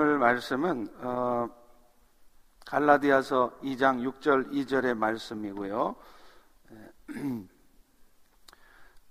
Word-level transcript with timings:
오늘 0.00 0.16
말씀은 0.16 0.86
어, 1.00 1.48
갈라디아서 2.64 3.58
2장 3.64 4.08
6절 4.08 4.52
2절의 4.52 4.96
말씀이고요. 4.96 5.96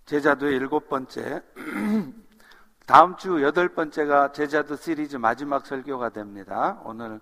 제자도의 0.06 0.56
일곱 0.56 0.88
번째, 0.88 1.44
다음 2.88 3.18
주 3.18 3.44
여덟 3.44 3.68
번째가 3.68 4.32
제자도 4.32 4.78
시리즈 4.78 5.18
마지막 5.18 5.66
설교가 5.66 6.08
됩니다. 6.12 6.80
오늘 6.86 7.20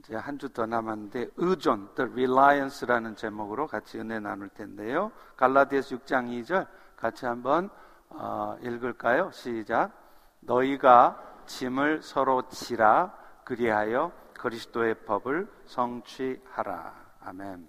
이제 0.00 0.16
한 0.16 0.36
주 0.36 0.48
더 0.48 0.66
남았는데 0.66 1.28
의존, 1.36 1.94
the 1.94 2.10
reliance라는 2.10 3.14
제목으로 3.14 3.68
같이 3.68 4.00
은혜 4.00 4.18
나눌 4.18 4.48
텐데요. 4.48 5.12
갈라디아서 5.36 5.98
6장 5.98 6.42
2절 6.42 6.66
같이 6.96 7.26
한번 7.26 7.70
어, 8.08 8.58
읽을까요? 8.60 9.30
시작. 9.30 9.92
너희가 10.40 11.27
짐을 11.48 12.02
서로 12.02 12.48
지라 12.48 13.12
그리하여 13.42 14.12
그리스도의 14.34 14.94
법을 15.04 15.50
성취하라. 15.66 16.94
아멘. 17.20 17.66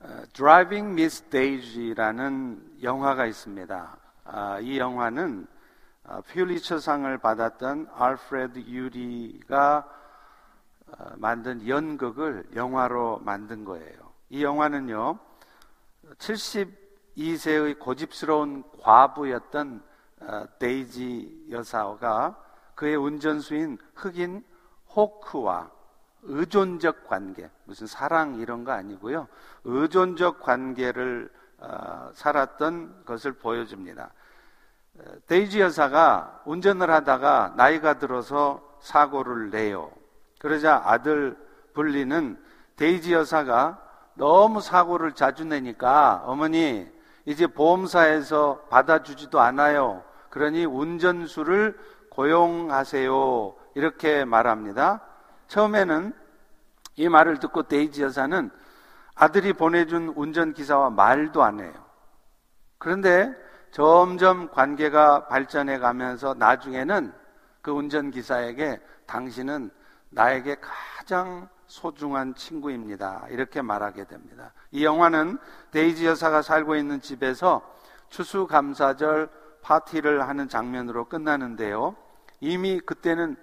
어, 0.00 0.22
Driving 0.32 0.92
Miss 0.92 1.22
Daisy라는 1.28 2.78
영화가 2.82 3.26
있습니다. 3.26 3.96
아, 4.24 4.58
이 4.60 4.78
영화는 4.78 5.46
어, 6.04 6.20
퓰리처상을 6.22 7.18
받았던 7.18 7.88
알프레드 7.94 8.60
유리가 8.60 9.88
어, 10.86 11.10
만든 11.16 11.66
연극을 11.68 12.48
영화로 12.54 13.20
만든 13.22 13.64
거예요. 13.64 14.12
이 14.30 14.42
영화는요, 14.42 15.18
72세의 16.16 17.78
고집스러운 17.78 18.64
과부였던 18.80 19.82
데이지 20.58 21.46
여사가 21.50 22.36
그의 22.74 22.96
운전수인 22.96 23.78
흑인 23.94 24.44
호크와 24.94 25.70
의존적 26.22 27.06
관계, 27.08 27.50
무슨 27.64 27.86
사랑 27.86 28.36
이런 28.36 28.64
거 28.64 28.72
아니고요. 28.72 29.28
의존적 29.64 30.40
관계를 30.40 31.30
어, 31.60 32.10
살았던 32.14 33.04
것을 33.04 33.32
보여줍니다. 33.32 34.10
어, 34.98 35.02
데이지 35.26 35.60
여사가 35.60 36.42
운전을 36.44 36.90
하다가 36.90 37.54
나이가 37.56 37.98
들어서 37.98 38.62
사고를 38.80 39.50
내요. 39.50 39.90
그러자 40.38 40.82
아들 40.84 41.36
분리는 41.74 42.40
데이지 42.76 43.12
여사가 43.12 43.82
너무 44.14 44.60
사고를 44.60 45.12
자주 45.12 45.44
내니까 45.44 46.22
어머니 46.26 46.88
이제 47.24 47.46
보험사에서 47.46 48.66
받아주지도 48.70 49.40
않아요. 49.40 50.02
그러니 50.38 50.64
운전수를 50.66 51.76
고용하세요. 52.10 53.54
이렇게 53.74 54.24
말합니다. 54.24 55.02
처음에는 55.48 56.14
이 56.94 57.08
말을 57.08 57.40
듣고 57.40 57.64
데이지 57.64 58.04
여사는 58.04 58.48
아들이 59.16 59.52
보내준 59.52 60.12
운전기사와 60.14 60.90
말도 60.90 61.42
안 61.42 61.58
해요. 61.58 61.72
그런데 62.78 63.34
점점 63.72 64.48
관계가 64.50 65.26
발전해 65.26 65.80
가면서 65.80 66.34
나중에는 66.34 67.12
그 67.60 67.72
운전기사에게 67.72 68.80
당신은 69.06 69.70
나에게 70.10 70.58
가장 70.60 71.48
소중한 71.66 72.36
친구입니다. 72.36 73.26
이렇게 73.30 73.60
말하게 73.60 74.04
됩니다. 74.04 74.52
이 74.70 74.84
영화는 74.84 75.38
데이지 75.72 76.06
여사가 76.06 76.42
살고 76.42 76.76
있는 76.76 77.00
집에서 77.00 77.60
추수감사절 78.08 79.37
파티를 79.68 80.26
하는 80.26 80.48
장면으로 80.48 81.10
끝나는데요. 81.10 81.94
이미 82.40 82.80
그때는 82.80 83.36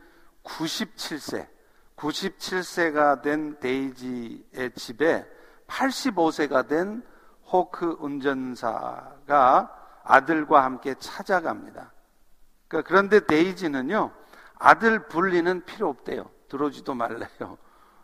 97세, 0.43 1.47
97세가 1.95 3.21
된 3.21 3.59
데이지의 3.59 4.71
집에 4.73 5.23
85세가 5.67 6.67
된 6.67 7.03
호크 7.51 7.97
운전사가 7.99 10.01
아들과 10.03 10.63
함께 10.63 10.95
찾아갑니다. 10.97 11.91
그러니까 12.67 12.87
그런데 12.87 13.19
데이지는요, 13.19 14.11
아들 14.57 15.07
분리는 15.07 15.63
필요 15.65 15.89
없대요. 15.89 16.31
들어오지도 16.49 16.95
말래요. 16.95 17.59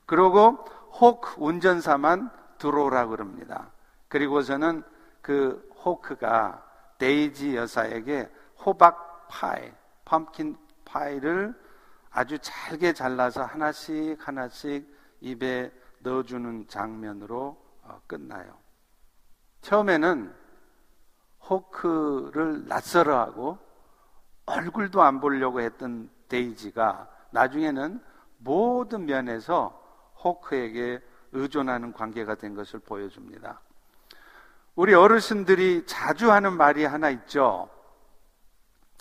그러고 0.06 0.64
호크 1.00 1.38
운전사만 1.38 2.30
들어오라 2.60 3.08
그럽니다. 3.08 3.72
그리고서는 4.10 4.84
그 5.24 5.68
호크가 5.84 6.71
데이지 7.02 7.56
여사에게 7.56 8.30
호박 8.64 9.28
파이, 9.28 9.72
펌킨 10.06 10.56
파이를 10.86 11.60
아주 12.12 12.38
잘게 12.38 12.94
잘라서 12.94 13.44
하나씩 13.44 14.16
하나씩 14.20 14.88
입에 15.20 15.74
넣어주는 16.02 16.68
장면으로 16.68 17.60
어, 17.82 18.02
끝나요. 18.06 18.56
처음에는 19.62 20.32
호크를 21.50 22.68
낯설어하고 22.68 23.58
얼굴도 24.46 25.02
안 25.02 25.20
보려고 25.20 25.60
했던 25.60 26.08
데이지가 26.28 27.10
나중에는 27.32 28.00
모든 28.38 29.08
면에서 29.08 29.70
호크에게 30.24 31.02
의존하는 31.32 31.94
관계가 31.94 32.36
된 32.36 32.54
것을 32.54 32.80
보여줍니다. 32.80 33.60
우리 34.76 34.94
어르신들이 34.94 35.86
자주 35.86 36.32
하는 36.32 36.54
말이 36.54 36.86
하나 36.86 37.10
있죠. 37.10 37.70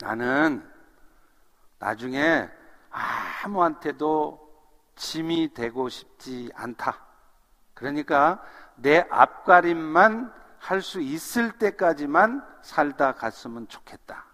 나는 0.00 0.68
나중에 1.78 2.48
아무한테도 2.90 4.48
짐이 4.96 5.54
되고 5.54 5.88
싶지 5.88 6.50
않다. 6.54 6.98
그러니까 7.74 8.42
내 8.76 9.06
앞가림만 9.10 10.40
할 10.60 10.82
수 10.82 11.00
있을 11.00 11.52
때까지만 11.52 12.46
살다 12.62 13.14
갔으면 13.14 13.66
좋겠다. 13.66 14.26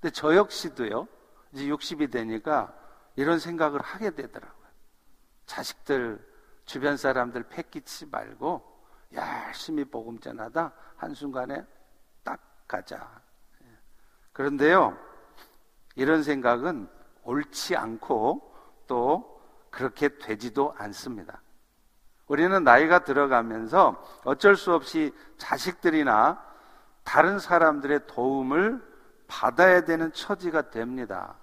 근데 0.00 0.10
저 0.10 0.34
역시도요, 0.34 1.06
이제 1.52 1.66
60이 1.66 2.10
되니까 2.10 2.74
이런 3.14 3.38
생각을 3.38 3.80
하게 3.82 4.10
되더라고요. 4.10 4.66
자식들, 5.44 6.26
주변 6.64 6.96
사람들 6.96 7.42
패기치 7.44 8.06
말고 8.06 8.71
열심히 9.14 9.84
복음 9.84 10.18
전하다 10.18 10.72
한순간에 10.96 11.64
딱 12.22 12.40
가자. 12.66 13.20
그런데요, 14.32 14.96
이런 15.94 16.22
생각은 16.22 16.88
옳지 17.24 17.76
않고 17.76 18.54
또 18.86 19.42
그렇게 19.70 20.18
되지도 20.18 20.74
않습니다. 20.78 21.42
우리는 22.26 22.64
나이가 22.64 23.04
들어가면서 23.04 24.02
어쩔 24.24 24.56
수 24.56 24.72
없이 24.72 25.14
자식들이나 25.36 26.42
다른 27.04 27.38
사람들의 27.38 28.06
도움을 28.06 28.82
받아야 29.26 29.84
되는 29.84 30.12
처지가 30.12 30.70
됩니다. 30.70 31.36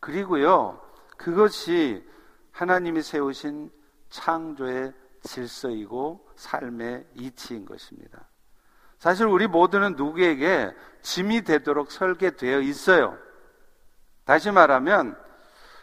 그리고요, 0.00 0.80
그것이 1.16 2.06
하나님이 2.52 3.02
세우신 3.02 3.70
창조의 4.10 4.92
질서이고 5.24 6.28
삶의 6.36 7.06
이치인 7.14 7.64
것입니다. 7.64 8.28
사실 8.98 9.26
우리 9.26 9.46
모두는 9.46 9.96
누구에게 9.96 10.72
짐이 11.02 11.42
되도록 11.42 11.90
설계되어 11.90 12.60
있어요. 12.60 13.18
다시 14.24 14.50
말하면 14.50 15.18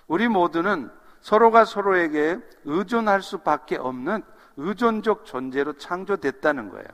우리 0.07 0.28
모두는 0.28 0.91
서로가 1.19 1.66
서로에게 1.66 2.40
의존할 2.66 3.22
수밖에 3.22 3.78
없는 3.78 4.24
의존적 4.57 5.25
존재로 5.25 5.74
창조됐다는 5.74 6.69
거예요. 6.69 6.88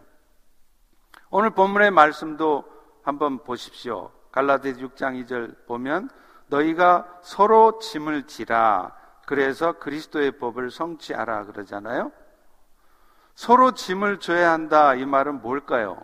오늘 1.29 1.51
본문의 1.51 1.91
말씀도 1.91 2.65
한번 3.03 3.43
보십시오. 3.43 4.11
갈라디아 4.31 4.73
6장 4.73 5.25
2절 5.25 5.65
보면 5.65 6.09
너희가 6.47 7.19
서로 7.21 7.79
짐을 7.79 8.27
지라 8.27 8.93
그래서 9.25 9.73
그리스도의 9.73 10.37
법을 10.39 10.71
성취하라 10.71 11.45
그러잖아요. 11.45 12.11
서로 13.37 13.69
짐을 13.69 14.19
져야 14.19 14.51
한다 14.51 14.95
이 14.95 15.05
말은 15.05 15.43
뭘까요? 15.43 16.03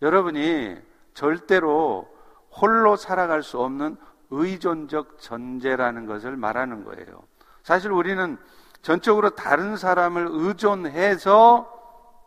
여러분이 0.00 0.76
절대로 1.12 2.08
홀로 2.52 2.94
살아갈 2.94 3.42
수 3.42 3.60
없는 3.60 3.96
의존적 4.30 5.18
전제라는 5.18 6.06
것을 6.06 6.36
말하는 6.36 6.84
거예요. 6.84 7.24
사실 7.64 7.90
우리는 7.90 8.38
전적으로 8.80 9.30
다른 9.30 9.76
사람을 9.76 10.28
의존해서 10.30 11.68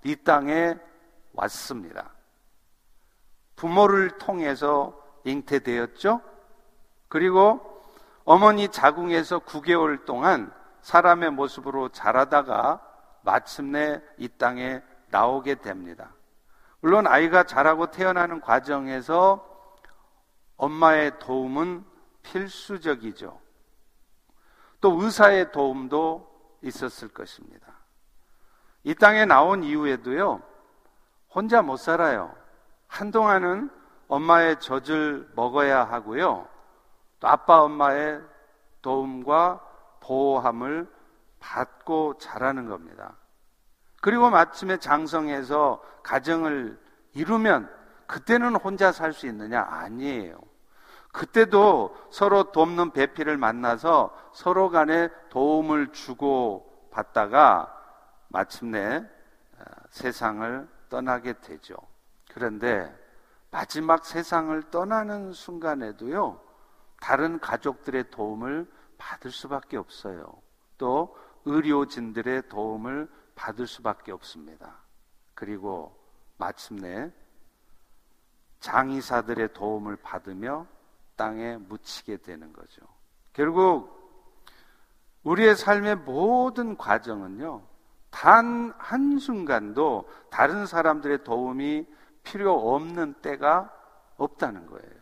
이 0.04 0.18
땅에 0.18 0.75
왔습니다. 1.31 2.12
부모를 3.56 4.18
통해서 4.18 5.01
잉태되었죠. 5.24 6.19
그리고 7.07 7.81
어머니 8.25 8.68
자궁에서 8.68 9.39
9개월 9.39 10.04
동안 10.04 10.51
사람의 10.81 11.31
모습으로 11.31 11.88
자라다가 11.88 12.81
마침내 13.27 14.01
이 14.18 14.29
땅에 14.29 14.81
나오게 15.09 15.56
됩니다. 15.56 16.13
물론 16.79 17.07
아이가 17.07 17.44
자라고 17.44 17.91
태어나는 17.91 18.39
과정에서 18.39 19.45
엄마의 20.56 21.19
도움은 21.19 21.83
필수적이죠. 22.24 23.38
또 24.79 25.01
의사의 25.01 25.51
도움도 25.51 26.57
있었을 26.62 27.09
것입니다. 27.09 27.74
이 28.85 28.95
땅에 28.95 29.25
나온 29.25 29.62
이후에도요, 29.62 30.41
혼자 31.29 31.62
못 31.62 31.75
살아요. 31.75 32.33
한동안은 32.88 33.69
엄마의 34.07 34.62
젖을 34.62 35.29
먹어야 35.35 35.83
하고요. 35.83 36.47
또 37.19 37.27
아빠 37.27 37.62
엄마의 37.62 38.21
도움과 38.81 39.59
보호함을 40.00 40.89
받고 41.41 42.19
자라는 42.19 42.69
겁니다. 42.69 43.17
그리고 44.02 44.30
마침에 44.30 44.78
장성해서 44.78 45.82
가정을 46.04 46.80
이루면 47.14 47.70
그때는 48.06 48.56
혼자 48.56 48.92
살 48.92 49.14
수 49.14 49.28
있느냐? 49.28 49.62
아니에요. 49.62 50.40
그때도 51.12 51.96
서로 52.12 52.52
돕는 52.52 52.92
배필을 52.92 53.38
만나서 53.38 54.16
서로 54.34 54.70
간에 54.70 55.10
도움을 55.30 55.92
주고 55.92 56.90
받다가 56.92 57.74
마침내 58.28 58.98
어, 59.58 59.64
세상을 59.90 60.68
떠나게 60.90 61.34
되죠. 61.42 61.76
그런데 62.32 62.94
마지막 63.50 64.06
세상을 64.06 64.62
떠나는 64.70 65.34
순간에도요, 65.34 66.40
다른 67.00 67.40
가족들의 67.40 68.12
도움을 68.12 68.70
받을 68.98 69.32
수밖에 69.32 69.78
없어요. 69.78 70.34
또 70.78 71.18
의료진들의 71.46 72.50
도움을 72.50 73.10
받을 73.38 73.68
수밖에 73.68 74.12
없습니다. 74.12 74.80
그리고 75.36 75.95
마침내 76.38 77.13
장의사들의 78.60 79.54
도움을 79.54 79.95
받으며 79.98 80.66
땅에 81.16 81.56
묻히게 81.57 82.18
되는 82.18 82.51
거죠. 82.51 82.81
결국 83.34 83.95
우리의 85.24 85.56
삶의 85.56 85.98
모든 85.98 86.75
과정은요, 86.75 87.62
단 88.10 88.74
한순간도 88.78 90.10
다른 90.31 90.66
사람들의 90.66 91.24
도움이 91.24 91.86
필요 92.24 92.74
없는 92.74 93.13
때가 93.22 93.72
없다는 94.18 94.66
거예요. 94.66 94.98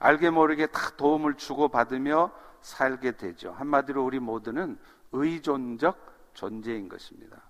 알게 0.00 0.30
모르게 0.30 0.66
다 0.66 0.90
도움을 0.96 1.34
주고받으며 1.34 2.32
살게 2.62 3.12
되죠. 3.12 3.52
한마디로 3.52 4.04
우리 4.04 4.18
모두는 4.18 4.78
의존적 5.12 6.13
존재인 6.34 6.88
것입니다. 6.88 7.40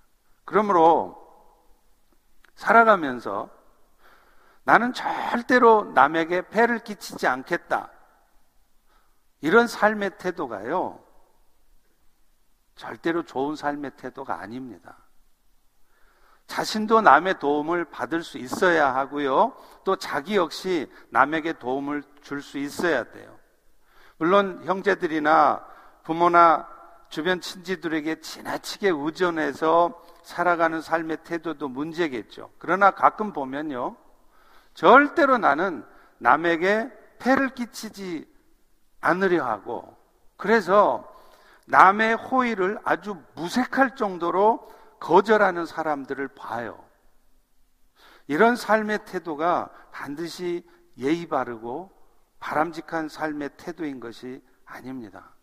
그러므로 0.45 1.21
살아가면서 2.55 3.51
나는 4.63 4.93
절대로 4.93 5.93
남에게 5.95 6.49
폐를 6.49 6.79
끼치지 6.79 7.27
않겠다. 7.27 7.91
이런 9.41 9.67
삶의 9.67 10.17
태도가요, 10.19 11.05
절대로 12.77 13.23
좋은 13.25 13.57
삶의 13.57 13.93
태도가 13.97 14.41
아닙니다. 14.41 14.97
자신도 16.47 17.01
남의 17.01 17.39
도움을 17.39 17.87
받을 17.87 18.23
수 18.23 18.39
있어야 18.39 18.95
하고요. 18.95 19.57
또 19.85 19.97
자기 19.97 20.37
역시 20.37 20.91
남에게 21.11 21.55
도움을 21.55 22.03
줄 22.23 22.43
수 22.43 22.59
있어야 22.59 23.05
돼요. 23.05 23.39
물론 24.17 24.63
형제들이나 24.65 25.67
부모나 26.05 26.69
주변 27.09 27.41
친지들에게 27.41 28.21
지나치게 28.21 28.91
의존해서 28.91 30.03
살아가는 30.23 30.81
삶의 30.81 31.19
태도도 31.25 31.69
문제겠죠. 31.69 32.51
그러나 32.59 32.91
가끔 32.91 33.33
보면요. 33.33 33.97
절대로 34.75 35.39
나는 35.39 35.85
남에게 36.19 36.91
폐를 37.19 37.55
끼치지 37.55 38.27
않으려 39.01 39.45
하고 39.45 39.97
그래서 40.37 41.09
남의 41.67 42.17
호의를 42.17 42.79
아주 42.85 43.17
무색할 43.35 43.97
정도로 43.97 44.71
거절하는 45.01 45.67
사람들을 45.67 46.29
봐요. 46.29 46.83
이런 48.27 48.57
삶의 48.57 49.05
태도가 49.05 49.71
반드시 49.93 50.67
예의 50.99 51.27
바르고 51.27 51.93
바람직한 52.41 53.09
삶의 53.09 53.51
태도인 53.57 54.01
것이 54.01 54.43
아닙니다. 54.65 55.34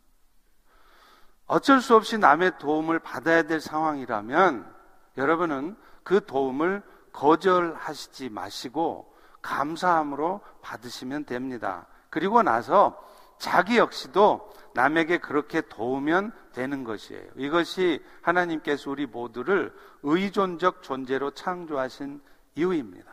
어쩔 1.52 1.82
수 1.82 1.98
없이 1.98 2.18
남의 2.18 2.60
도움을 2.60 3.00
받아야 3.00 3.44
될 3.44 3.60
상황이라면 3.60 4.74
여러분은 5.18 5.76
그 6.02 6.26
도움을 6.26 6.82
거절하시지 7.12 8.30
마시고 8.30 9.14
감사함으로 9.42 10.40
받으시면 10.62 11.26
됩니다. 11.26 11.88
그리고 12.10 12.42
나서 12.42 12.98
자기 13.38 13.78
역시도 13.78 14.50
남에게 14.76 15.18
그렇게 15.18 15.60
도우면 15.60 16.32
되는 16.54 16.86
것이에요. 16.86 17.30
이것이 17.36 18.02
하나님께서 18.22 18.90
우리 18.90 19.06
모두를 19.06 19.76
의존적 20.04 20.82
존재로 20.84 21.32
창조하신 21.32 22.22
이유입니다. 22.56 23.12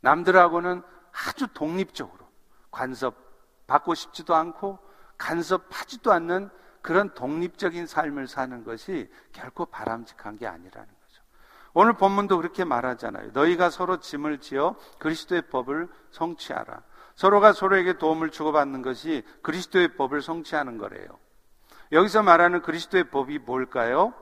남들하고는 0.00 0.82
아주 1.12 1.46
독립적으로 1.54 2.26
간섭 2.72 3.14
받고 3.68 3.94
싶지도 3.94 4.34
않고 4.34 4.80
간섭하지도 5.18 6.10
않는 6.10 6.50
그런 6.82 7.14
독립적인 7.14 7.86
삶을 7.86 8.26
사는 8.26 8.64
것이 8.64 9.10
결코 9.32 9.66
바람직한 9.66 10.38
게 10.38 10.46
아니라는 10.46 10.88
거죠. 10.88 11.22
오늘 11.72 11.92
본문도 11.94 12.38
그렇게 12.38 12.64
말하잖아요. 12.64 13.30
너희가 13.32 13.70
서로 13.70 14.00
짐을 14.00 14.38
지어 14.38 14.76
그리스도의 14.98 15.42
법을 15.50 15.88
성취하라. 16.10 16.82
서로가 17.14 17.52
서로에게 17.52 17.98
도움을 17.98 18.30
주고받는 18.30 18.82
것이 18.82 19.22
그리스도의 19.42 19.96
법을 19.96 20.22
성취하는 20.22 20.78
거래요. 20.78 21.06
여기서 21.92 22.22
말하는 22.22 22.62
그리스도의 22.62 23.10
법이 23.10 23.40
뭘까요? 23.40 24.14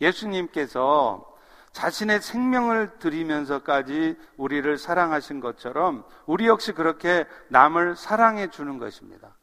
예수님께서 0.00 1.28
자신의 1.72 2.20
생명을 2.20 2.98
드리면서까지 2.98 4.16
우리를 4.36 4.78
사랑하신 4.78 5.40
것처럼 5.40 6.04
우리 6.26 6.46
역시 6.46 6.72
그렇게 6.72 7.24
남을 7.48 7.96
사랑해 7.96 8.48
주는 8.48 8.78
것입니다. 8.78 9.36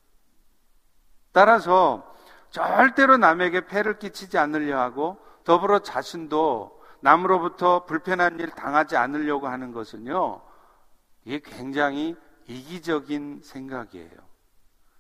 따라서 1.31 2.08
절대로 2.49 3.17
남에게 3.17 3.65
폐를 3.65 3.99
끼치지 3.99 4.37
않으려 4.37 4.79
하고 4.79 5.17
더불어 5.43 5.79
자신도 5.79 6.79
남으로부터 7.01 7.85
불편한 7.85 8.39
일 8.39 8.49
당하지 8.49 8.97
않으려고 8.97 9.47
하는 9.47 9.71
것은요, 9.71 10.41
이게 11.25 11.39
굉장히 11.39 12.15
이기적인 12.47 13.41
생각이에요. 13.43 14.29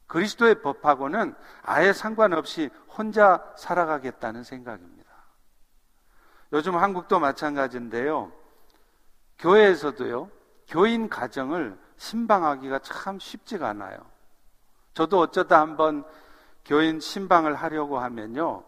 그리스도의 0.07 0.61
법하고는 0.61 1.35
아예 1.61 1.93
상관없이 1.93 2.69
혼자 2.87 3.43
살아가겠다는 3.57 4.43
생각입니다. 4.43 5.09
요즘 6.53 6.77
한국도 6.77 7.19
마찬가지인데요. 7.19 8.31
교회에서도요, 9.37 10.29
교인 10.67 11.09
가정을 11.09 11.77
신방하기가 11.97 12.79
참 12.79 13.19
쉽지가 13.19 13.69
않아요. 13.69 13.97
저도 14.93 15.19
어쩌다 15.19 15.61
한번 15.61 16.03
교인 16.69 16.99
신방을 16.99 17.55
하려고 17.55 17.97
하면요, 17.97 18.63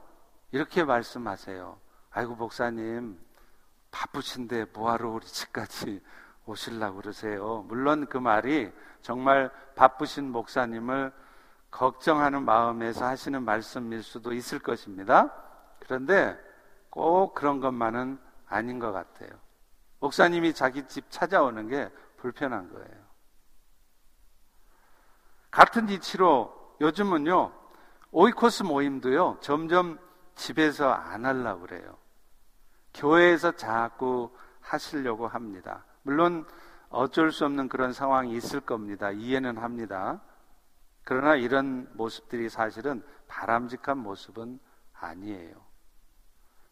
이렇게 0.51 0.83
말씀하세요. 0.83 1.79
아이고, 2.09 2.33
목사님, 2.33 3.19
바쁘신데 3.91 4.65
뭐하러 4.73 5.11
우리 5.11 5.27
집까지 5.27 6.01
오실라고 6.47 6.97
그러세요. 6.97 7.63
물론 7.67 8.07
그 8.07 8.17
말이 8.17 8.71
정말 9.03 9.51
바쁘신 9.75 10.31
목사님을 10.31 11.13
걱정하는 11.69 12.43
마음에서 12.43 13.05
하시는 13.05 13.43
말씀일 13.43 14.01
수도 14.01 14.33
있을 14.33 14.57
것입니다. 14.57 15.31
그런데 15.79 16.35
꼭 16.89 17.35
그런 17.35 17.59
것만은 17.59 18.19
아닌 18.47 18.79
것 18.79 18.91
같아요. 18.91 19.29
목사님이 19.99 20.55
자기 20.55 20.87
집 20.87 21.05
찾아오는 21.11 21.67
게 21.67 21.87
불편한 22.17 22.67
거예요. 22.73 23.05
같은 25.51 25.87
이치로 25.87 26.77
요즘은요, 26.81 27.60
오이코스 28.11 28.63
모임도요, 28.63 29.37
점점 29.41 29.97
집에서 30.35 30.91
안 30.91 31.25
하려고 31.25 31.61
그래요. 31.61 31.97
교회에서 32.93 33.53
자꾸 33.53 34.29
하시려고 34.59 35.27
합니다. 35.27 35.85
물론 36.03 36.45
어쩔 36.89 37.31
수 37.31 37.45
없는 37.45 37.69
그런 37.69 37.93
상황이 37.93 38.35
있을 38.35 38.59
겁니다. 38.59 39.11
이해는 39.11 39.57
합니다. 39.57 40.21
그러나 41.03 41.35
이런 41.35 41.89
모습들이 41.93 42.49
사실은 42.49 43.01
바람직한 43.27 43.97
모습은 43.97 44.59
아니에요. 44.93 45.65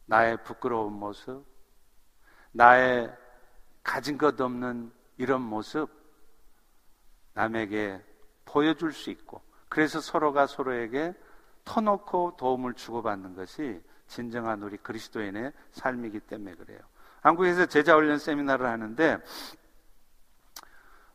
나의 0.05 0.43
부끄러운 0.43 0.93
모습, 0.93 1.46
나의 2.51 3.15
가진 3.81 4.17
것 4.17 4.39
없는 4.39 4.91
이런 5.17 5.41
모습, 5.41 5.89
남에게 7.34 8.03
보여줄 8.43 8.91
수 8.91 9.10
있고, 9.10 9.41
그래서 9.69 10.01
서로가 10.01 10.48
서로에게 10.48 11.13
터놓고 11.69 12.35
도움을 12.38 12.73
주고받는 12.73 13.35
것이 13.35 13.79
진정한 14.07 14.63
우리 14.63 14.77
그리스도인의 14.77 15.53
삶이기 15.71 16.21
때문에 16.21 16.55
그래요. 16.55 16.79
한국에서 17.21 17.67
제자훈련 17.67 18.17
세미나를 18.17 18.65
하는데 18.65 19.19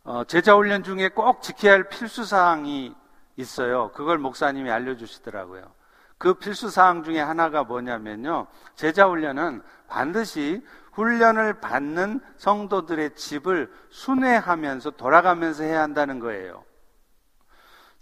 어, 0.05 0.23
제자 0.25 0.55
훈련 0.55 0.85
중에 0.85 1.09
꼭 1.09 1.43
지켜야 1.43 1.73
할 1.73 1.89
필수 1.89 2.25
사항이 2.25 2.95
있어요. 3.37 3.91
그걸 3.93 4.19
목사님이 4.19 4.71
알려주시더라고요. 4.71 5.73
그 6.19 6.35
필수 6.35 6.71
사항 6.71 7.03
중에 7.03 7.19
하나가 7.21 7.65
뭐냐면요. 7.65 8.47
제자 8.77 9.09
훈련은 9.09 9.63
반드시 9.89 10.65
훈련을 10.93 11.55
받는 11.61 12.21
성도들의 12.37 13.17
집을 13.17 13.73
순회하면서 13.91 14.93
돌아가면서 14.93 15.65
해야 15.65 15.83
한다는 15.83 16.21
거예요. 16.21 16.65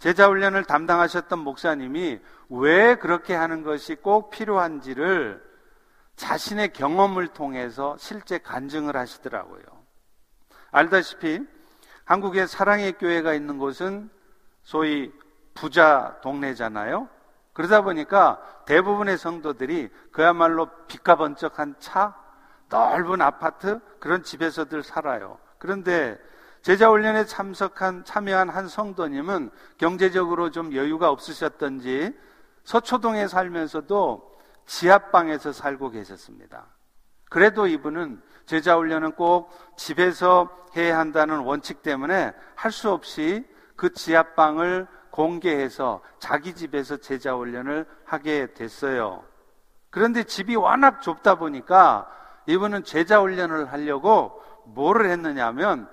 제자 0.03 0.27
훈련을 0.27 0.65
담당하셨던 0.65 1.39
목사님이 1.39 2.19
왜 2.49 2.95
그렇게 2.95 3.33
하는 3.33 3.63
것이 3.63 3.95
꼭 3.95 4.31
필요한지를 4.31 5.41
자신의 6.17 6.73
경험을 6.73 7.29
통해서 7.29 7.95
실제 7.97 8.37
간증을 8.37 8.97
하시더라고요. 8.97 9.63
알다시피 10.71 11.39
한국에 12.03 12.47
사랑의 12.47 12.97
교회가 12.97 13.33
있는 13.33 13.57
곳은 13.57 14.09
소위 14.61 15.09
부자 15.53 16.19
동네잖아요. 16.21 17.07
그러다 17.53 17.79
보니까 17.83 18.41
대부분의 18.65 19.17
성도들이 19.17 19.89
그야말로 20.11 20.67
빛과 20.87 21.15
번쩍한 21.15 21.75
차, 21.79 22.13
넓은 22.67 23.21
아파트 23.21 23.79
그런 24.01 24.21
집에서들 24.21 24.83
살아요. 24.83 25.39
그런데 25.59 26.19
제자 26.63 26.89
훈련에 26.89 27.25
참석한 27.25 28.05
참여한 28.05 28.47
한 28.47 28.69
성도님은 28.69 29.51
경제적으로 29.77 30.49
좀 30.49 30.73
여유가 30.73 31.09
없으셨던지 31.09 32.17
서초동에 32.63 33.27
살면서도 33.27 34.31
지하방에서 34.65 35.51
살고 35.51 35.89
계셨습니다. 35.89 36.67
그래도 37.29 37.67
이분은 37.67 38.21
제자 38.45 38.77
훈련은 38.77 39.11
꼭 39.11 39.49
집에서 39.75 40.49
해야 40.77 40.97
한다는 40.99 41.39
원칙 41.39 41.81
때문에 41.81 42.31
할 42.55 42.71
수 42.71 42.91
없이 42.91 43.45
그 43.75 43.91
지하방을 43.91 44.87
공개해서 45.11 46.01
자기 46.17 46.53
집에서 46.53 46.95
제자 46.95 47.35
훈련을 47.35 47.85
하게 48.05 48.53
됐어요. 48.53 49.25
그런데 49.89 50.23
집이 50.23 50.55
워낙 50.55 51.01
좁다 51.01 51.35
보니까 51.35 52.07
이분은 52.45 52.85
제자 52.85 53.19
훈련을 53.19 53.69
하려고 53.73 54.41
뭐를 54.65 55.09
했느냐면 55.09 55.89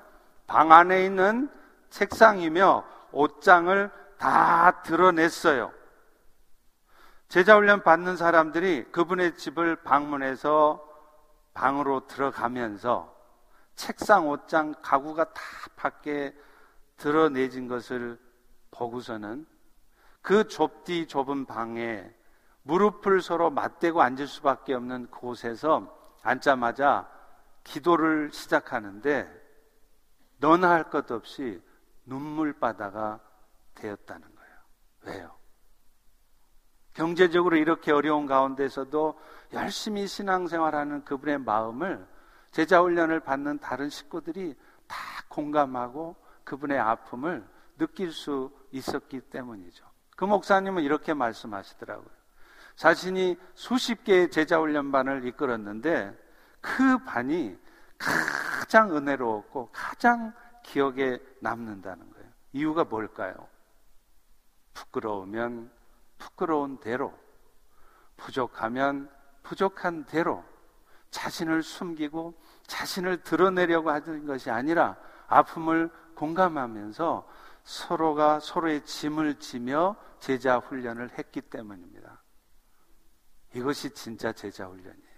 방 0.50 0.72
안에 0.72 1.04
있는 1.04 1.48
책상이며 1.90 2.84
옷장을 3.12 3.88
다 4.18 4.82
드러냈어요. 4.82 5.72
제자 7.28 7.54
훈련 7.54 7.84
받는 7.84 8.16
사람들이 8.16 8.90
그분의 8.90 9.36
집을 9.36 9.76
방문해서 9.84 10.84
방으로 11.54 12.08
들어가면서 12.08 13.14
책상, 13.76 14.28
옷장, 14.28 14.74
가구가 14.82 15.32
다 15.32 15.40
밖에 15.76 16.34
드러내진 16.96 17.68
것을 17.68 18.18
보고서는 18.72 19.46
그 20.20 20.48
좁디 20.48 21.06
좁은 21.06 21.46
방에 21.46 22.12
무릎을 22.64 23.22
서로 23.22 23.50
맞대고 23.50 24.02
앉을 24.02 24.26
수밖에 24.26 24.74
없는 24.74 25.12
곳에서 25.12 25.96
앉자마자 26.24 27.08
기도를 27.62 28.32
시작하는데 28.32 29.39
너나 30.40 30.70
할 30.70 30.90
것 30.90 31.10
없이 31.10 31.62
눈물바다가 32.06 33.20
되었다는 33.74 34.28
거예요. 34.34 34.56
왜요? 35.02 35.38
경제적으로 36.94 37.56
이렇게 37.56 37.92
어려운 37.92 38.26
가운데서도 38.26 39.20
열심히 39.52 40.06
신앙생활하는 40.06 41.04
그분의 41.04 41.38
마음을 41.38 42.06
제자 42.50 42.80
훈련을 42.80 43.20
받는 43.20 43.58
다른 43.58 43.88
식구들이 43.88 44.56
다 44.88 44.96
공감하고 45.28 46.16
그분의 46.44 46.78
아픔을 46.78 47.46
느낄 47.78 48.12
수 48.12 48.50
있었기 48.72 49.20
때문이죠. 49.20 49.84
그 50.16 50.24
목사님은 50.24 50.82
이렇게 50.82 51.14
말씀하시더라고요. 51.14 52.10
자신이 52.76 53.38
수십 53.54 54.04
개의 54.04 54.30
제자훈련반을 54.30 55.26
이끌었는데 55.26 56.18
그 56.60 56.98
반이 57.04 57.56
가장 58.70 58.96
은혜로웠고 58.96 59.70
가장 59.72 60.32
기억에 60.62 61.18
남는다는 61.40 62.08
거예요. 62.12 62.28
이유가 62.52 62.84
뭘까요? 62.84 63.48
부끄러우면 64.74 65.72
부끄러운 66.18 66.78
대로, 66.78 67.12
부족하면 68.16 69.10
부족한 69.42 70.04
대로 70.04 70.44
자신을 71.10 71.64
숨기고 71.64 72.40
자신을 72.68 73.24
드러내려고 73.24 73.90
하는 73.90 74.24
것이 74.24 74.52
아니라 74.52 74.96
아픔을 75.26 75.90
공감하면서 76.14 77.28
서로가 77.64 78.38
서로의 78.38 78.84
짐을 78.84 79.40
지며 79.40 79.96
제자 80.20 80.58
훈련을 80.58 81.18
했기 81.18 81.40
때문입니다. 81.40 82.22
이것이 83.52 83.90
진짜 83.94 84.32
제자 84.32 84.66
훈련이에요. 84.66 85.09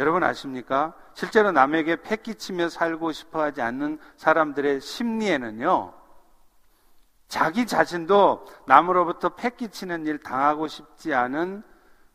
여러분 0.00 0.24
아십니까? 0.24 0.94
실제로 1.12 1.52
남에게 1.52 1.96
패기치며 1.96 2.70
살고 2.70 3.12
싶어 3.12 3.42
하지 3.42 3.60
않는 3.60 4.00
사람들의 4.16 4.80
심리에는요, 4.80 5.92
자기 7.28 7.66
자신도 7.66 8.46
남으로부터 8.66 9.34
패기치는 9.34 10.06
일 10.06 10.18
당하고 10.18 10.68
싶지 10.68 11.12
않은 11.12 11.62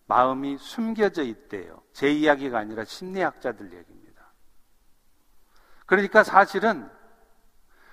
마음이 0.08 0.58
숨겨져 0.58 1.22
있대요. 1.22 1.80
제 1.94 2.10
이야기가 2.10 2.58
아니라 2.58 2.84
심리학자들 2.86 3.72
얘기입니다. 3.72 4.34
그러니까 5.86 6.24
사실은 6.24 6.90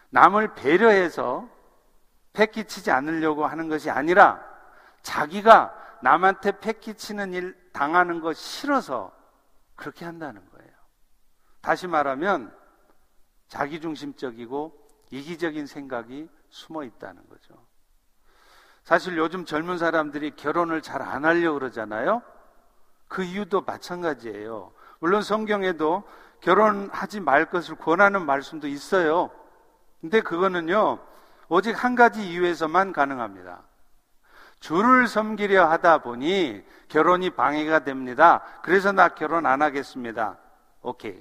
남을 0.08 0.54
배려해서 0.54 1.46
패기치지 2.32 2.90
않으려고 2.90 3.44
하는 3.44 3.68
것이 3.68 3.90
아니라 3.90 4.42
자기가 5.02 5.74
남한테 6.00 6.60
패기치는 6.60 7.34
일 7.34 7.54
당하는 7.74 8.20
거 8.20 8.32
싫어서 8.32 9.12
그렇게 9.82 10.04
한다는 10.04 10.48
거예요. 10.50 10.70
다시 11.60 11.88
말하면 11.88 12.56
자기중심적이고 13.48 14.72
이기적인 15.10 15.66
생각이 15.66 16.28
숨어 16.50 16.84
있다는 16.84 17.28
거죠. 17.28 17.66
사실 18.84 19.18
요즘 19.18 19.44
젊은 19.44 19.78
사람들이 19.78 20.36
결혼을 20.36 20.82
잘 20.82 21.02
안 21.02 21.24
하려고 21.24 21.58
그러잖아요. 21.58 22.22
그 23.08 23.24
이유도 23.24 23.62
마찬가지예요. 23.62 24.72
물론 25.00 25.22
성경에도 25.22 26.04
결혼하지 26.40 27.18
말 27.18 27.50
것을 27.50 27.74
권하는 27.74 28.24
말씀도 28.24 28.68
있어요. 28.68 29.32
근데 30.00 30.20
그거는요, 30.20 31.04
오직 31.48 31.82
한 31.82 31.96
가지 31.96 32.28
이유에서만 32.30 32.92
가능합니다. 32.92 33.64
주를 34.62 35.08
섬기려 35.08 35.66
하다 35.66 35.98
보니 35.98 36.62
결혼이 36.88 37.30
방해가 37.30 37.80
됩니다. 37.80 38.44
그래서 38.62 38.92
나 38.92 39.08
결혼 39.08 39.44
안 39.44 39.60
하겠습니다. 39.60 40.38
오케이. 40.82 41.20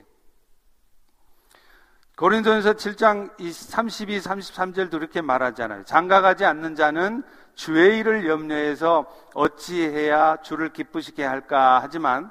고린도전서 2.17 2.73
7장 2.73 3.31
32, 3.51 4.19
33절도 4.19 4.93
이렇게 4.93 5.21
말하잖아요. 5.21 5.85
장가가지 5.85 6.45
않는 6.45 6.75
자는 6.75 7.23
주의 7.55 7.97
일을 7.97 8.29
염려해서 8.29 9.07
어찌해야 9.33 10.37
주를 10.43 10.71
기쁘시게 10.71 11.25
할까 11.25 11.79
하지만 11.81 12.29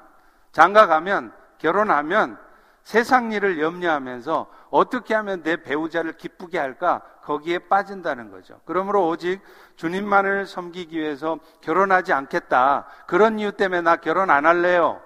장가가면 0.53 1.33
결혼하면 1.57 2.39
세상 2.83 3.31
일을 3.31 3.59
염려하면서 3.59 4.47
어떻게 4.69 5.13
하면 5.13 5.43
내 5.43 5.57
배우자를 5.57 6.13
기쁘게 6.13 6.57
할까? 6.57 7.01
거기에 7.23 7.59
빠진다는 7.59 8.31
거죠. 8.31 8.59
그러므로 8.65 9.07
오직 9.07 9.41
주님만을 9.75 10.47
섬기기 10.47 10.97
위해서 10.97 11.37
결혼하지 11.61 12.13
않겠다. 12.13 12.87
그런 13.07 13.39
이유 13.39 13.51
때문에 13.51 13.81
나 13.81 13.95
결혼 13.97 14.29
안 14.29 14.45
할래요. 14.45 15.01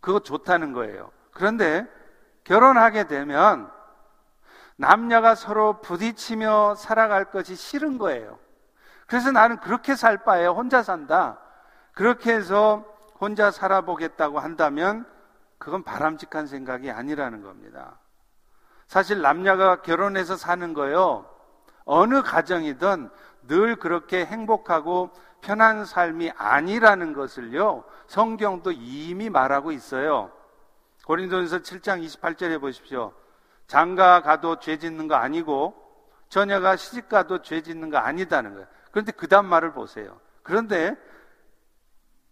그거 0.00 0.20
좋다는 0.20 0.72
거예요. 0.72 1.10
그런데 1.32 1.86
결혼하게 2.44 3.04
되면 3.04 3.70
남녀가 4.76 5.34
서로 5.34 5.80
부딪히며 5.80 6.74
살아갈 6.76 7.26
것이 7.26 7.54
싫은 7.54 7.98
거예요. 7.98 8.38
그래서 9.06 9.30
나는 9.30 9.58
그렇게 9.58 9.94
살 9.94 10.24
바에 10.24 10.46
혼자 10.46 10.82
산다. 10.82 11.38
그렇게 11.92 12.32
해서 12.32 12.84
혼자 13.20 13.50
살아보겠다고 13.50 14.40
한다면 14.40 15.06
그건 15.62 15.84
바람직한 15.84 16.48
생각이 16.48 16.90
아니라는 16.90 17.42
겁니다. 17.42 18.00
사실 18.88 19.22
남녀가 19.22 19.80
결혼해서 19.80 20.36
사는 20.36 20.74
거요. 20.74 21.24
어느 21.84 22.20
가정이든 22.20 23.08
늘 23.46 23.76
그렇게 23.76 24.26
행복하고 24.26 25.12
편한 25.40 25.84
삶이 25.84 26.32
아니라는 26.36 27.12
것을요. 27.12 27.84
성경도 28.08 28.72
이미 28.72 29.30
말하고 29.30 29.70
있어요. 29.70 30.32
고린도전서 31.06 31.58
7장 31.58 32.04
28절에 32.04 32.60
보십시오. 32.60 33.14
장가 33.68 34.22
가도 34.22 34.58
죄 34.58 34.78
짓는 34.78 35.06
거 35.06 35.14
아니고 35.14 35.76
처녀가 36.28 36.74
시집 36.74 37.08
가도 37.08 37.42
죄 37.42 37.62
짓는 37.62 37.88
거 37.88 37.98
아니다는 37.98 38.54
거예요. 38.54 38.66
그런데 38.90 39.12
그 39.12 39.28
다음 39.28 39.46
말을 39.46 39.74
보세요. 39.74 40.18
그런데 40.42 40.96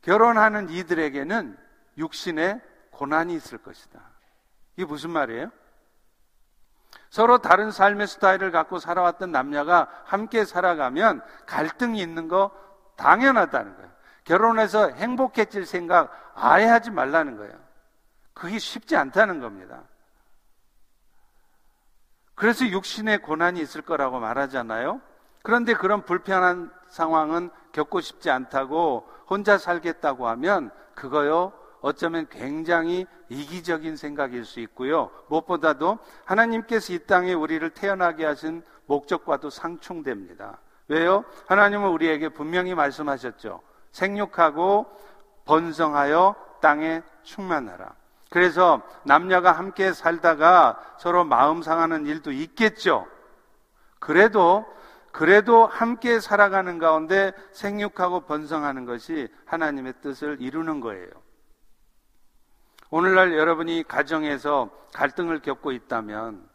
결혼하는 0.02 0.68
이들에게는 0.68 1.56
육신의 1.96 2.69
고난이 2.90 3.34
있을 3.34 3.58
것이다. 3.58 4.00
이게 4.76 4.84
무슨 4.84 5.10
말이에요? 5.10 5.50
서로 7.08 7.38
다른 7.38 7.70
삶의 7.70 8.06
스타일을 8.06 8.50
갖고 8.50 8.78
살아왔던 8.78 9.32
남녀가 9.32 9.88
함께 10.04 10.44
살아가면 10.44 11.22
갈등이 11.46 12.00
있는 12.00 12.28
거 12.28 12.50
당연하다는 12.96 13.76
거예요. 13.76 13.90
결혼해서 14.24 14.90
행복해질 14.90 15.66
생각 15.66 16.12
아예 16.34 16.66
하지 16.66 16.90
말라는 16.90 17.36
거예요. 17.36 17.52
그게 18.32 18.58
쉽지 18.58 18.96
않다는 18.96 19.40
겁니다. 19.40 19.82
그래서 22.34 22.64
육신의 22.66 23.22
고난이 23.22 23.60
있을 23.60 23.82
거라고 23.82 24.20
말하잖아요. 24.20 25.00
그런데 25.42 25.74
그런 25.74 26.04
불편한 26.04 26.72
상황은 26.88 27.50
겪고 27.72 28.00
싶지 28.00 28.30
않다고 28.30 29.08
혼자 29.26 29.58
살겠다고 29.58 30.28
하면 30.28 30.70
그거요, 30.94 31.52
어쩌면 31.80 32.26
굉장히 32.28 33.06
이기적인 33.28 33.96
생각일 33.96 34.44
수 34.44 34.60
있고요. 34.60 35.10
무엇보다도 35.28 35.98
하나님께서 36.24 36.92
이 36.92 36.98
땅에 37.00 37.32
우리를 37.32 37.68
태어나게 37.70 38.24
하신 38.24 38.62
목적과도 38.86 39.50
상충됩니다. 39.50 40.58
왜요? 40.88 41.24
하나님은 41.46 41.88
우리에게 41.90 42.30
분명히 42.30 42.74
말씀하셨죠. 42.74 43.62
생육하고 43.92 44.86
번성하여 45.44 46.34
땅에 46.60 47.02
충만하라. 47.22 47.94
그래서 48.30 48.82
남녀가 49.04 49.52
함께 49.52 49.92
살다가 49.92 50.78
서로 50.98 51.24
마음 51.24 51.62
상하는 51.62 52.06
일도 52.06 52.32
있겠죠. 52.32 53.06
그래도 53.98 54.64
그래도 55.12 55.66
함께 55.66 56.20
살아가는 56.20 56.78
가운데 56.78 57.32
생육하고 57.52 58.20
번성하는 58.20 58.84
것이 58.84 59.28
하나님의 59.44 59.94
뜻을 60.02 60.36
이루는 60.40 60.80
거예요. 60.80 61.08
오늘날 62.92 63.32
여러분이 63.32 63.84
가정에서 63.84 64.68
갈등을 64.92 65.42
겪고 65.42 65.70
있다면 65.70 66.48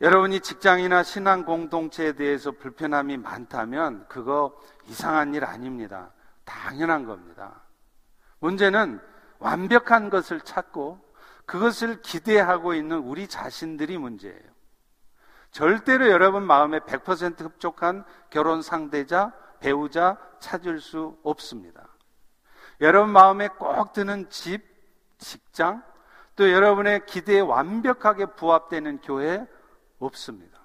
여러분이 0.00 0.40
직장이나 0.40 1.02
신앙 1.02 1.44
공동체에 1.44 2.12
대해서 2.12 2.52
불편함이 2.52 3.16
많다면 3.16 4.06
그거 4.08 4.56
이상한 4.86 5.34
일 5.34 5.44
아닙니다. 5.44 6.12
당연한 6.44 7.06
겁니다. 7.06 7.62
문제는 8.38 9.00
완벽한 9.38 10.10
것을 10.10 10.40
찾고 10.40 11.00
그것을 11.44 12.00
기대하고 12.02 12.74
있는 12.74 12.98
우리 12.98 13.26
자신들이 13.26 13.98
문제예요. 13.98 14.54
절대로 15.50 16.08
여러분 16.08 16.44
마음에 16.44 16.78
100% 16.80 17.40
흡족한 17.40 18.04
결혼 18.30 18.62
상대자, 18.62 19.32
배우자 19.60 20.18
찾을 20.38 20.80
수 20.80 21.18
없습니다. 21.22 21.88
여러분 22.80 23.12
마음에 23.12 23.48
꼭 23.48 23.92
드는 23.92 24.28
집, 24.30 24.73
직장, 25.24 25.82
또 26.36 26.50
여러분의 26.50 27.06
기대에 27.06 27.40
완벽하게 27.40 28.26
부합되는 28.26 29.00
교회 29.00 29.46
없습니다. 29.98 30.58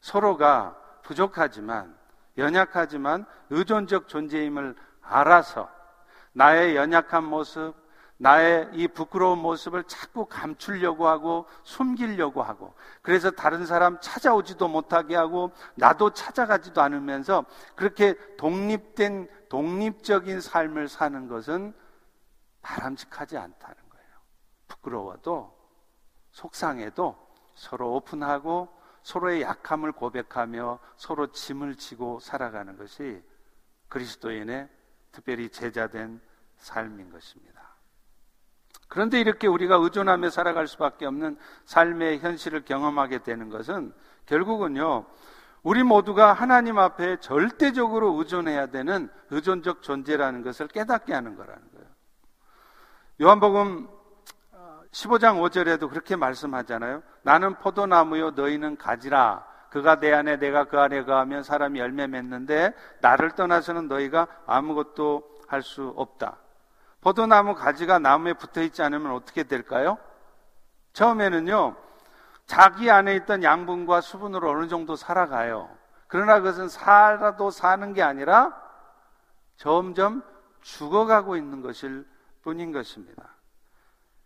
서로가 0.00 0.76
부족하지만, 1.02 1.96
연약하지만 2.38 3.26
의존적 3.50 4.08
존재임을 4.08 4.76
알아서 5.02 5.68
나의 6.32 6.76
연약한 6.76 7.24
모습, 7.24 7.74
나의 8.16 8.68
이 8.72 8.86
부끄러운 8.86 9.40
모습을 9.40 9.82
자꾸 9.84 10.26
감추려고 10.26 11.08
하고 11.08 11.46
숨기려고 11.64 12.40
하고 12.40 12.72
그래서 13.02 13.32
다른 13.32 13.66
사람 13.66 13.98
찾아오지도 14.00 14.68
못하게 14.68 15.16
하고 15.16 15.50
나도 15.74 16.10
찾아가지도 16.10 16.80
않으면서 16.80 17.44
그렇게 17.74 18.14
독립된 18.36 19.28
독립적인 19.48 20.40
삶을 20.40 20.88
사는 20.88 21.26
것은 21.26 21.74
바람직하지 22.62 23.36
않다는 23.36 23.76
거예요. 23.88 24.08
부끄러워도 24.68 25.56
속상해도 26.30 27.16
서로 27.54 27.94
오픈하고 27.94 28.68
서로의 29.02 29.42
약함을 29.42 29.92
고백하며 29.92 30.78
서로 30.96 31.32
짐을 31.32 31.74
지고 31.76 32.20
살아가는 32.20 32.76
것이 32.76 33.22
그리스도인의 33.88 34.68
특별히 35.10 35.50
제자된 35.50 36.20
삶인 36.56 37.10
것입니다. 37.10 37.72
그런데 38.88 39.20
이렇게 39.20 39.46
우리가 39.46 39.76
의존하며 39.76 40.30
살아갈 40.30 40.68
수밖에 40.68 41.06
없는 41.06 41.38
삶의 41.64 42.20
현실을 42.20 42.64
경험하게 42.64 43.22
되는 43.22 43.48
것은 43.48 43.94
결국은요, 44.26 45.06
우리 45.62 45.82
모두가 45.82 46.32
하나님 46.32 46.78
앞에 46.78 47.18
절대적으로 47.20 48.18
의존해야 48.18 48.66
되는 48.66 49.08
의존적 49.30 49.82
존재라는 49.82 50.42
것을 50.42 50.68
깨닫게 50.68 51.14
하는 51.14 51.36
거라는 51.36 51.62
거예요. 51.62 51.71
요한복음 53.20 53.88
15장 54.90 55.40
5절에도 55.40 55.88
그렇게 55.88 56.16
말씀하잖아요. 56.16 57.02
나는 57.22 57.54
포도나무요, 57.58 58.32
너희는 58.32 58.76
가지라. 58.76 59.44
그가 59.70 60.00
내 60.00 60.12
안에 60.12 60.36
내가 60.36 60.64
그 60.64 60.78
안에 60.78 61.04
거하면 61.04 61.42
사람이 61.42 61.78
열매 61.78 62.06
맺는데 62.06 62.74
나를 63.00 63.32
떠나서는 63.32 63.88
너희가 63.88 64.26
아무것도 64.46 65.30
할 65.48 65.62
수 65.62 65.92
없다. 65.96 66.36
포도나무 67.02 67.54
가지가 67.54 67.98
나무에 67.98 68.32
붙어 68.32 68.62
있지 68.62 68.82
않으면 68.82 69.12
어떻게 69.12 69.42
될까요? 69.42 69.98
처음에는요, 70.94 71.76
자기 72.46 72.90
안에 72.90 73.16
있던 73.16 73.42
양분과 73.42 74.00
수분으로 74.00 74.50
어느 74.50 74.68
정도 74.68 74.96
살아가요. 74.96 75.68
그러나 76.06 76.38
그것은 76.38 76.68
살아도 76.68 77.50
사는 77.50 77.92
게 77.92 78.02
아니라 78.02 78.58
점점 79.56 80.22
죽어가고 80.62 81.36
있는 81.36 81.60
것일 81.60 82.06
뿐인 82.42 82.72
것입니다. 82.72 83.36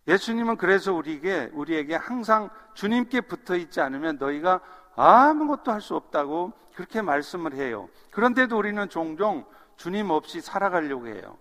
예수님은 0.07 0.57
그래서 0.57 0.93
우리에게, 0.93 1.51
우리에게 1.53 1.95
항상 1.95 2.49
주님께 2.73 3.21
붙어 3.21 3.55
있지 3.55 3.81
않으면 3.81 4.17
너희가 4.17 4.61
아무것도 4.95 5.71
할 5.71 5.81
수 5.81 5.95
없다고 5.95 6.53
그렇게 6.75 7.01
말씀을 7.01 7.53
해요. 7.53 7.89
그런데도 8.11 8.57
우리는 8.57 8.87
종종 8.89 9.45
주님 9.75 10.09
없이 10.09 10.41
살아가려고 10.41 11.07
해요. 11.07 11.37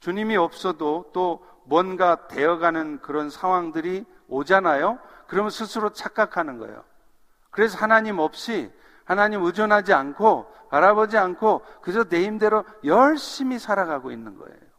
주님이 0.00 0.36
없어도 0.36 1.10
또 1.12 1.46
뭔가 1.64 2.26
되어가는 2.28 3.00
그런 3.00 3.30
상황들이 3.30 4.04
오잖아요. 4.28 4.98
그러면 5.26 5.50
스스로 5.50 5.90
착각하는 5.90 6.58
거예요. 6.58 6.84
그래서 7.50 7.78
하나님 7.78 8.18
없이 8.18 8.70
하나님 9.04 9.42
의존하지 9.42 9.92
않고 9.92 10.52
바라보지 10.70 11.18
않고 11.18 11.62
그저 11.82 12.04
내 12.04 12.24
힘대로 12.24 12.64
열심히 12.84 13.58
살아가고 13.58 14.10
있는 14.10 14.36
거예요. 14.36 14.71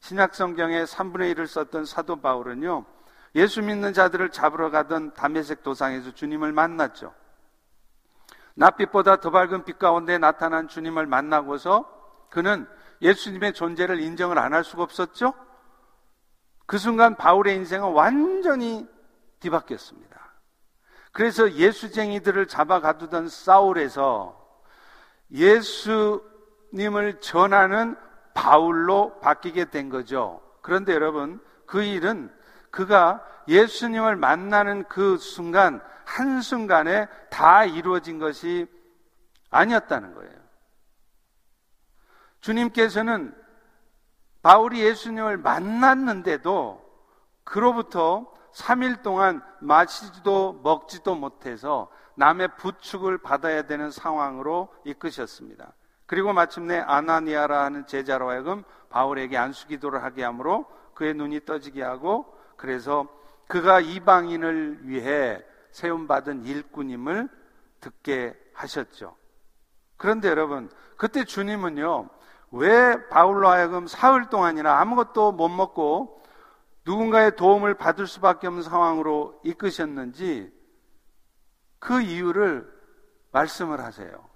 신약 0.00 0.34
성경의 0.34 0.86
3분의 0.86 1.34
1을 1.34 1.46
썼던 1.46 1.84
사도 1.84 2.16
바울은요. 2.20 2.84
예수 3.36 3.62
믿는 3.62 3.92
자들을 3.92 4.30
잡으러 4.30 4.70
가던 4.70 5.14
담에색 5.14 5.62
도상에서 5.62 6.12
주님을 6.12 6.52
만났죠. 6.52 7.14
낯빛보다 8.54 9.20
더 9.20 9.30
밝은 9.30 9.64
빛 9.64 9.78
가운데 9.78 10.18
나타난 10.18 10.68
주님을 10.68 11.06
만나고서 11.06 12.28
그는 12.30 12.66
예수님의 13.02 13.52
존재를 13.54 14.00
인정을 14.00 14.38
안 14.38 14.52
할 14.52 14.64
수가 14.64 14.82
없었죠? 14.82 15.32
그 16.66 16.76
순간 16.78 17.14
바울의 17.16 17.54
인생은 17.56 17.92
완전히 17.92 18.88
뒤바뀌었습니다. 19.40 20.10
그래서 21.12 21.52
예수쟁이들을 21.52 22.46
잡아 22.46 22.80
가두던 22.80 23.28
사울에서 23.28 24.38
예수님을 25.32 27.20
전하는 27.20 27.96
바울로 28.34 29.18
바뀌게 29.20 29.66
된 29.66 29.88
거죠. 29.88 30.40
그런데 30.62 30.94
여러분, 30.94 31.40
그 31.66 31.82
일은 31.82 32.32
그가 32.70 33.24
예수님을 33.48 34.16
만나는 34.16 34.84
그 34.84 35.16
순간, 35.16 35.82
한순간에 36.04 37.08
다 37.30 37.64
이루어진 37.64 38.18
것이 38.18 38.66
아니었다는 39.50 40.14
거예요. 40.14 40.32
주님께서는 42.40 43.34
바울이 44.42 44.80
예수님을 44.80 45.36
만났는데도 45.36 46.82
그로부터 47.44 48.32
3일 48.54 49.02
동안 49.02 49.42
마시지도 49.60 50.60
먹지도 50.62 51.14
못해서 51.14 51.90
남의 52.14 52.56
부축을 52.56 53.18
받아야 53.18 53.62
되는 53.62 53.90
상황으로 53.90 54.74
이끄셨습니다. 54.84 55.72
그리고 56.10 56.32
마침내 56.32 56.76
아나니아라 56.76 57.62
하는 57.62 57.86
제자로 57.86 58.30
하여금 58.30 58.64
바울에게 58.88 59.36
안수 59.36 59.68
기도를 59.68 60.02
하게 60.02 60.24
하므로 60.24 60.66
그의 60.92 61.14
눈이 61.14 61.44
떠지게 61.44 61.84
하고 61.84 62.36
그래서 62.56 63.06
그가 63.46 63.78
이방인을 63.78 64.88
위해 64.88 65.40
세움 65.70 66.08
받은 66.08 66.46
일꾼임을 66.46 67.28
듣게 67.78 68.36
하셨죠. 68.54 69.14
그런데 69.96 70.28
여러분, 70.28 70.68
그때 70.96 71.22
주님은요, 71.22 72.10
왜 72.50 73.06
바울로 73.06 73.46
하여금 73.46 73.86
사흘 73.86 74.30
동안이나 74.30 74.80
아무것도 74.80 75.30
못 75.30 75.48
먹고 75.48 76.24
누군가의 76.86 77.36
도움을 77.36 77.74
받을 77.74 78.08
수밖에 78.08 78.48
없는 78.48 78.64
상황으로 78.64 79.40
이끄셨는지 79.44 80.52
그 81.78 82.00
이유를 82.00 82.68
말씀을 83.30 83.78
하세요. 83.78 84.28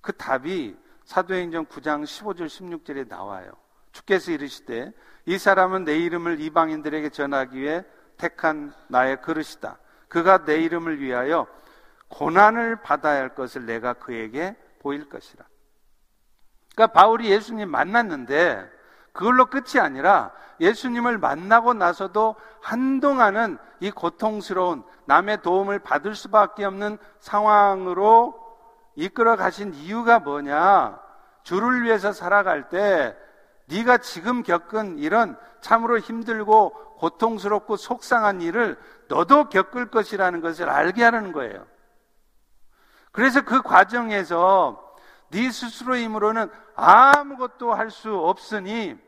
그 0.00 0.12
답이 0.12 0.89
사도행전 1.10 1.66
9장 1.66 2.04
15절 2.04 2.46
16절에 2.46 3.08
나와요. 3.08 3.50
주께서 3.90 4.30
이르시되 4.30 4.92
이 5.26 5.38
사람은 5.38 5.82
내 5.82 5.98
이름을 5.98 6.40
이방인들에게 6.40 7.08
전하기 7.08 7.60
위해 7.60 7.84
택한 8.16 8.72
나의 8.86 9.20
그릇이다. 9.20 9.80
그가 10.08 10.44
내 10.44 10.62
이름을 10.62 11.00
위하여 11.00 11.48
고난을 12.10 12.82
받아야 12.82 13.22
할 13.22 13.34
것을 13.34 13.66
내가 13.66 13.94
그에게 13.94 14.56
보일 14.78 15.08
것이라. 15.08 15.44
그러니까 16.76 16.92
바울이 17.00 17.28
예수님 17.28 17.68
만났는데 17.68 18.70
그걸로 19.12 19.46
끝이 19.46 19.80
아니라 19.80 20.30
예수님을 20.60 21.18
만나고 21.18 21.74
나서도 21.74 22.36
한동안은 22.60 23.58
이 23.80 23.90
고통스러운 23.90 24.84
남의 25.06 25.42
도움을 25.42 25.80
받을 25.80 26.14
수밖에 26.14 26.64
없는 26.64 26.98
상황으로 27.18 28.49
이끌어 28.94 29.36
가신 29.36 29.74
이유가 29.74 30.18
뭐냐? 30.18 31.00
주를 31.42 31.82
위해서 31.82 32.12
살아갈 32.12 32.68
때 32.68 33.16
네가 33.66 33.98
지금 33.98 34.42
겪은 34.42 34.98
이런 34.98 35.38
참으로 35.60 35.98
힘들고 35.98 36.96
고통스럽고 36.98 37.76
속상한 37.76 38.40
일을 38.42 38.78
너도 39.08 39.48
겪을 39.48 39.90
것이라는 39.90 40.40
것을 40.40 40.68
알게 40.68 41.02
하는 41.02 41.32
거예요. 41.32 41.66
그래서 43.12 43.42
그 43.42 43.62
과정에서 43.62 44.86
네 45.30 45.50
스스로의 45.50 46.04
힘으로는 46.04 46.50
아무것도 46.74 47.72
할 47.72 47.90
수 47.90 48.14
없으니 48.14 48.98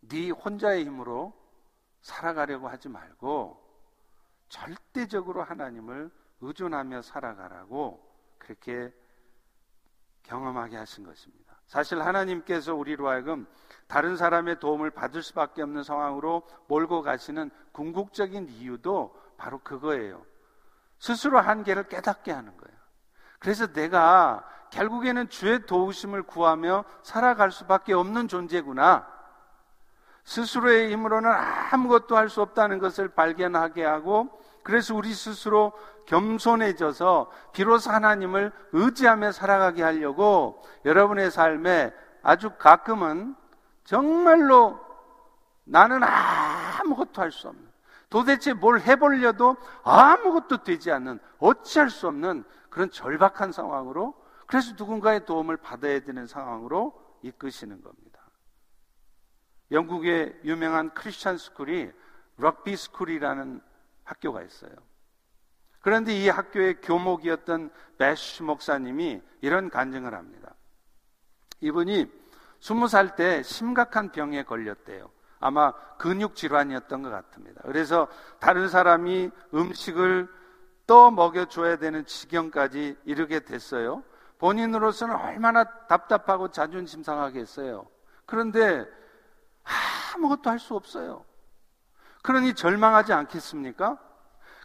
네 0.00 0.30
혼자의 0.30 0.84
힘으로 0.84 1.32
살아가려고 2.02 2.68
하지 2.68 2.88
말고 2.88 3.62
절대적으로 4.48 5.42
하나님을 5.44 6.10
의존하며 6.40 7.02
살아가라고 7.02 8.04
그렇게 8.38 8.92
경험하게 10.22 10.76
하신 10.76 11.04
것입니다. 11.04 11.54
사실 11.66 12.02
하나님께서 12.02 12.74
우리로 12.74 13.08
하여금 13.08 13.46
다른 13.86 14.16
사람의 14.16 14.58
도움을 14.58 14.90
받을 14.90 15.22
수밖에 15.22 15.62
없는 15.62 15.82
상황으로 15.82 16.42
몰고 16.66 17.02
가시는 17.02 17.50
궁극적인 17.72 18.48
이유도 18.48 19.16
바로 19.36 19.58
그거예요. 19.60 20.24
스스로 20.98 21.38
한계를 21.38 21.84
깨닫게 21.88 22.32
하는 22.32 22.56
거예요. 22.56 22.78
그래서 23.38 23.66
내가 23.72 24.46
결국에는 24.70 25.28
주의 25.28 25.64
도우심을 25.64 26.24
구하며 26.24 26.84
살아갈 27.02 27.50
수밖에 27.50 27.92
없는 27.92 28.28
존재구나. 28.28 29.08
스스로의 30.24 30.92
힘으로는 30.92 31.30
아무것도 31.30 32.16
할 32.16 32.28
수 32.28 32.42
없다는 32.42 32.78
것을 32.78 33.08
발견하게 33.08 33.84
하고 33.84 34.40
그래서 34.62 34.94
우리 34.94 35.12
스스로 35.12 35.72
겸손해져서 36.06 37.30
비로소 37.52 37.90
하나님을 37.90 38.52
의지하며 38.72 39.32
살아가게 39.32 39.82
하려고 39.82 40.62
여러분의 40.84 41.30
삶에 41.30 41.92
아주 42.22 42.50
가끔은 42.58 43.36
정말로 43.84 44.78
나는 45.64 46.02
아무것도 46.02 47.22
할 47.22 47.30
수 47.30 47.48
없는 47.48 47.70
도대체 48.10 48.52
뭘 48.52 48.80
해보려도 48.80 49.56
아무것도 49.84 50.64
되지 50.64 50.90
않는 50.90 51.20
어찌할 51.38 51.90
수 51.90 52.08
없는 52.08 52.44
그런 52.68 52.90
절박한 52.90 53.52
상황으로 53.52 54.14
그래서 54.46 54.74
누군가의 54.76 55.24
도움을 55.26 55.56
받아야 55.56 56.00
되는 56.00 56.26
상황으로 56.26 56.92
이끄시는 57.22 57.82
겁니다. 57.82 58.20
영국의 59.70 60.40
유명한 60.44 60.92
Christian 60.92 61.38
school이 61.38 61.90
Rugby 62.36 62.76
School이라는 62.76 63.60
학교가 64.10 64.42
있어요. 64.42 64.72
그런데 65.80 66.12
이 66.14 66.28
학교의 66.28 66.80
교목이었던 66.82 67.70
배쉬 67.96 68.42
목사님이 68.42 69.22
이런 69.40 69.70
간증을 69.70 70.14
합니다. 70.14 70.54
이분이 71.60 72.06
스무 72.60 72.88
살때 72.88 73.42
심각한 73.42 74.12
병에 74.12 74.42
걸렸대요. 74.42 75.10
아마 75.38 75.72
근육 75.96 76.34
질환이었던 76.34 77.02
것 77.02 77.10
같습니다. 77.10 77.62
그래서 77.64 78.08
다른 78.40 78.68
사람이 78.68 79.30
음식을 79.54 80.28
또 80.86 81.10
먹여줘야 81.10 81.76
되는 81.76 82.04
지경까지 82.04 82.98
이르게 83.04 83.40
됐어요. 83.40 84.02
본인으로서는 84.38 85.14
얼마나 85.16 85.64
답답하고 85.86 86.50
자존심 86.50 87.02
상하겠어요. 87.02 87.86
그런데 88.26 88.86
아무것도 90.14 90.50
할 90.50 90.58
수 90.58 90.74
없어요. 90.74 91.24
그러니 92.22 92.54
절망하지 92.54 93.12
않겠습니까? 93.12 93.98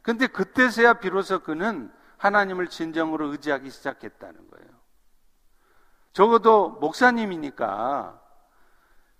근데 0.03 0.27
그때서야 0.27 0.95
비로소 0.95 1.39
그는 1.39 1.91
하나님을 2.17 2.67
진정으로 2.67 3.31
의지하기 3.31 3.69
시작했다는 3.69 4.49
거예요. 4.49 4.69
적어도 6.13 6.69
목사님이니까 6.81 8.21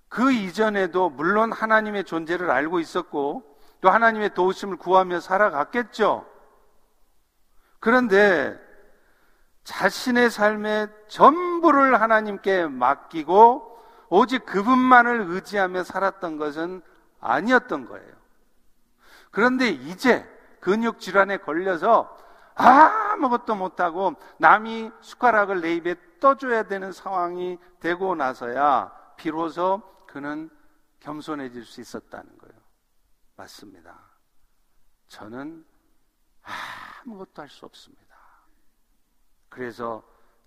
그 0.07 0.31
이전에도 0.31 1.09
물론 1.09 1.51
하나님의 1.51 2.05
존재를 2.05 2.49
알고 2.51 2.79
있었고 2.79 3.43
또 3.81 3.89
하나님의 3.89 4.33
도우심을 4.33 4.77
구하며 4.77 5.19
살아갔겠죠. 5.19 6.25
그런데 7.79 8.57
자신의 9.65 10.29
삶의 10.29 10.87
전부를 11.07 11.99
하나님께 11.99 12.67
맡기고 12.67 13.77
오직 14.09 14.45
그분만을 14.45 15.25
의지하며 15.29 15.83
살았던 15.83 16.37
것은 16.37 16.81
아니었던 17.19 17.87
거예요. 17.87 18.24
그런데 19.35 19.67
이제 19.67 20.25
근육 20.61 21.01
질환에 21.01 21.35
걸려서 21.35 22.17
아무것도 22.55 23.55
못하고 23.55 24.15
남이 24.39 24.91
숟가락을 25.01 25.59
내 25.59 25.75
입에 25.75 25.95
떠줘야 26.21 26.63
되는 26.63 26.93
상황이 26.93 27.57
되고 27.81 28.15
나서야 28.15 28.93
비로소 29.17 29.81
그는 30.07 30.49
겸손해질 31.01 31.65
수 31.65 31.81
있었다는 31.81 32.37
거예요. 32.37 32.55
맞습니다. 33.35 33.99
저는 35.09 35.65
아무것도 37.03 37.41
할 37.41 37.49
수 37.49 37.65
없습니다. 37.65 38.15
그래서 39.49 40.01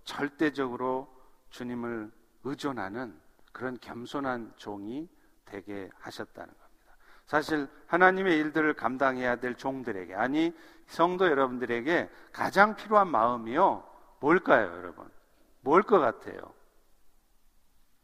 절대적으로 0.04 1.14
주님을 1.50 2.10
의존하는 2.44 3.20
그런 3.52 3.78
겸손한 3.80 4.54
종이 4.56 5.10
되게 5.44 5.90
하셨다는 5.98 6.48
겁니다. 6.48 6.67
사실 7.28 7.68
하나님의 7.88 8.38
일들을 8.38 8.72
감당해야 8.72 9.36
될 9.36 9.54
종들에게 9.54 10.14
아니 10.14 10.56
성도 10.86 11.26
여러분들에게 11.26 12.10
가장 12.32 12.74
필요한 12.74 13.08
마음이요 13.08 13.86
뭘까요, 14.20 14.72
여러분? 14.78 15.08
뭘 15.60 15.82
것 15.82 15.98
같아요? 15.98 16.54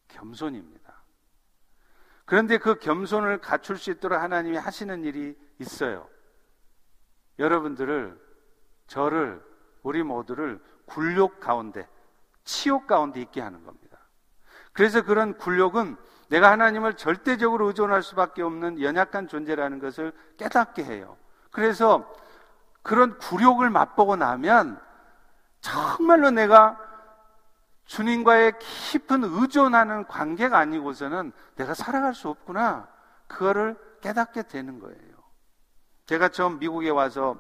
겸손입니다. 0.09 1.03
그런데 2.27 2.59
그 2.59 2.79
겸손을 2.79 3.41
갖출 3.41 3.79
수 3.79 3.91
있도록 3.91 4.21
하나님이 4.21 4.59
하시는 4.59 5.03
일이 5.05 5.37
있어요. 5.59 6.07
여러분들을, 7.39 8.21
저를, 8.87 9.43
우리 9.83 10.03
모두를 10.03 10.63
굴욕 10.85 11.41
가운데, 11.41 11.89
치욕 12.45 12.87
가운데 12.87 13.23
있게 13.23 13.41
하는 13.41 13.65
겁니다. 13.65 13.99
그래서 14.73 15.03
그런 15.03 15.37
굴욕은 15.39 15.97
내가 16.29 16.51
하나님을 16.51 16.95
절대적으로 16.95 17.69
의존할 17.69 18.03
수밖에 18.03 18.43
없는 18.43 18.81
연약한 18.81 19.29
존재라는 19.29 19.79
것을 19.79 20.13
깨닫게 20.37 20.85
해요. 20.85 21.17
그래서 21.51 22.11
그런 22.83 23.19
굴욕을 23.19 23.71
맛보고 23.71 24.17
나면 24.17 24.81
정말로 25.61 26.31
내가 26.31 26.79
주님과의 27.87 28.59
깊은 28.59 29.25
의존하는 29.25 30.07
관계가 30.07 30.59
아니고서는 30.59 31.33
내가 31.57 31.75
살아갈 31.75 32.15
수 32.15 32.29
없구나. 32.29 32.89
그거를 33.27 33.77
깨닫게 34.01 34.43
되는 34.45 34.79
거예요. 34.79 35.15
제가 36.07 36.29
처음 36.29 36.59
미국에 36.59 36.91
와서 36.91 37.39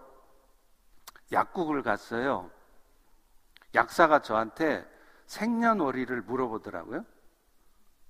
약국을 1.33 1.83
갔어요. 1.83 2.51
약사가 3.75 4.20
저한테 4.20 4.88
생년월일을 5.27 6.23
물어보더라고요. 6.23 7.05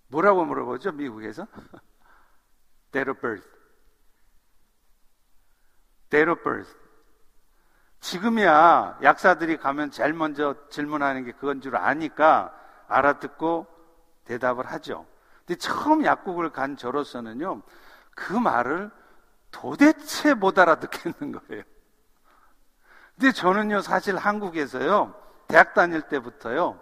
뭐라고 0.08 0.44
물어보죠, 0.44 0.92
미국에서? 0.92 1.46
Date 2.92 3.10
of 3.10 3.20
birth. 3.20 3.48
Date 6.10 6.30
of 6.30 6.42
birth. 6.42 6.74
지금이야 8.00 8.98
약사들이 9.02 9.56
가면 9.56 9.90
제일 9.90 10.12
먼저 10.12 10.54
질문하는 10.68 11.24
게 11.24 11.32
그건 11.32 11.60
줄 11.60 11.76
아니까 11.76 12.54
알아듣고 12.86 13.66
대답을 14.24 14.66
하죠. 14.66 15.06
근데 15.46 15.58
처음 15.58 16.04
약국을 16.04 16.50
간 16.50 16.76
저로서는요, 16.76 17.62
그 18.14 18.32
말을 18.32 18.90
도대체 19.50 20.34
못 20.34 20.58
알아듣겠는 20.58 21.40
거예요. 21.40 21.62
근데 23.16 23.32
저는요, 23.32 23.80
사실 23.80 24.16
한국에서요, 24.16 25.14
대학 25.46 25.74
다닐 25.74 26.02
때부터요, 26.02 26.80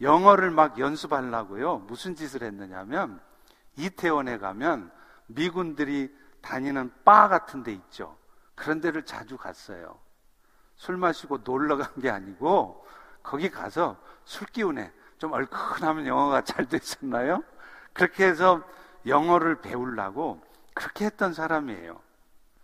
영어를 0.00 0.50
막 0.50 0.78
연습하려고요, 0.78 1.78
무슨 1.78 2.14
짓을 2.14 2.42
했느냐면, 2.42 3.20
이태원에 3.76 4.38
가면 4.38 4.90
미군들이 5.26 6.14
다니는 6.42 6.92
바 7.04 7.28
같은 7.28 7.62
데 7.62 7.72
있죠. 7.72 8.16
그런 8.54 8.80
데를 8.80 9.04
자주 9.04 9.36
갔어요. 9.36 9.98
술 10.76 10.96
마시고 10.96 11.38
놀러 11.44 11.76
간 11.76 11.88
게 12.00 12.10
아니고 12.10 12.84
거기 13.22 13.50
가서 13.50 13.96
술 14.24 14.46
기운에 14.48 14.92
좀 15.18 15.32
얼큰하면 15.32 16.06
영어가 16.06 16.42
잘 16.42 16.66
됐었나요? 16.68 17.42
그렇게 17.92 18.26
해서 18.26 18.62
영어를 19.06 19.60
배우려고 19.60 20.42
그렇게 20.74 21.06
했던 21.06 21.32
사람이에요. 21.32 22.00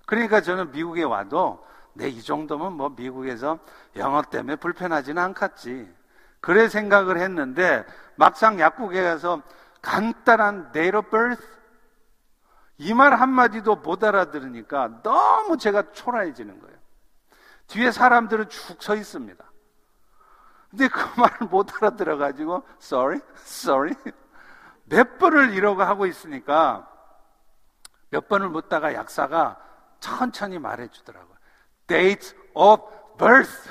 그러니까 0.07 0.41
저는 0.43 0.73
미국에 0.73 1.03
와도 1.05 1.65
내 1.95 2.09
이 2.09 2.23
정도면 2.23 2.75
뭐 2.75 2.89
미국에서 2.91 3.59
영어 3.97 4.23
때문에 4.23 4.57
불편하지는 4.57 5.23
않겠지. 5.23 5.93
그래 6.41 6.69
생각을 6.69 7.19
했는데 7.19 7.85
막상 8.17 8.59
약국에 8.61 9.03
가서 9.03 9.43
간단한 9.83 10.73
date 10.73 10.97
of 10.99 11.11
birth 11.11 11.43
이 12.79 12.95
말 12.95 13.15
한마디도 13.15 13.77
못 13.77 14.03
알아들으니까 14.05 15.03
너무 15.03 15.59
제가 15.59 15.93
초라해지는 15.93 16.61
거예요. 16.61 16.77
뒤에 17.67 17.91
사람들은 17.93 18.49
쭉 18.49 18.83
서 18.83 18.95
있습니다. 18.97 19.45
근데 20.71 20.89
그 20.89 20.99
말을 21.21 21.49
못 21.49 21.75
알아들어가지고, 21.77 22.63
sorry, 22.81 23.21
sorry. 23.41 23.95
몇 24.85 25.19
번을 25.19 25.53
이러고 25.53 25.83
하고 25.83 26.07
있으니까 26.07 26.89
몇 28.09 28.29
번을 28.29 28.49
묻다가 28.49 28.95
약사가 28.95 29.59
천천히 30.01 30.59
말해주더라고요. 30.59 31.37
date 31.87 32.35
of 32.55 32.83
birth. 33.19 33.71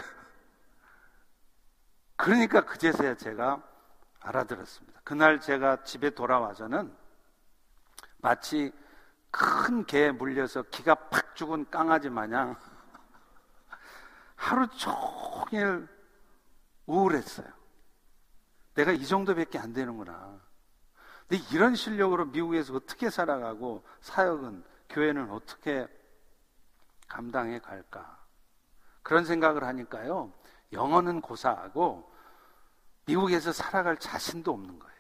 그러니까 2.20 2.66
그제서야 2.66 3.16
제가 3.16 3.64
알아들었습니다. 4.20 5.00
그날 5.06 5.40
제가 5.40 5.84
집에 5.84 6.10
돌아와서는 6.10 6.94
마치 8.18 8.74
큰 9.32 9.86
개에 9.86 10.12
물려서 10.12 10.64
기가 10.64 10.96
팍 10.96 11.34
죽은 11.38 11.70
강아지 11.70 12.10
마냥 12.10 12.58
하루 14.36 14.68
종일 14.68 15.88
우울했어요. 16.88 17.48
내가 18.74 18.92
이 18.92 19.06
정도밖에 19.06 19.58
안 19.58 19.72
되는구나. 19.72 20.42
근데 21.26 21.42
이런 21.54 21.74
실력으로 21.74 22.26
미국에서 22.26 22.76
어떻게 22.76 23.10
살아가고 23.10 23.86
사역은 24.02 24.66
교회는 24.90 25.32
어떻게 25.32 25.88
감당해 27.08 27.60
갈까? 27.60 28.20
그런 29.04 29.24
생각을 29.24 29.64
하니까요. 29.64 30.34
영어는 30.74 31.22
고사하고 31.22 32.09
미국에서 33.10 33.52
살아갈 33.52 33.98
자신도 33.98 34.52
없는 34.52 34.78
거예요. 34.78 34.96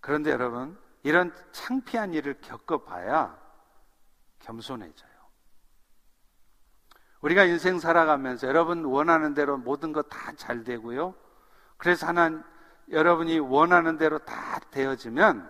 그런데 0.00 0.30
여러분, 0.32 0.76
이런 1.04 1.32
창피한 1.52 2.14
일을 2.14 2.40
겪어봐야 2.40 3.38
겸손해져요. 4.40 5.12
우리가 7.20 7.44
인생 7.44 7.78
살아가면서 7.78 8.48
여러분 8.48 8.84
원하는 8.84 9.34
대로 9.34 9.56
모든 9.56 9.92
것 9.92 10.08
다 10.08 10.32
잘 10.34 10.64
되고요. 10.64 11.14
그래서 11.76 12.08
하나 12.08 12.42
여러분이 12.90 13.38
원하는 13.38 13.96
대로 13.96 14.18
다 14.18 14.58
되어지면 14.72 15.48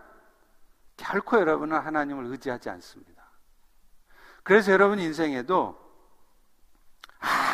결코 0.98 1.38
여러분은 1.38 1.78
하나님을 1.78 2.26
의지하지 2.26 2.68
않습니다. 2.68 3.30
그래서 4.42 4.72
여러분 4.72 4.98
인생에도 4.98 5.80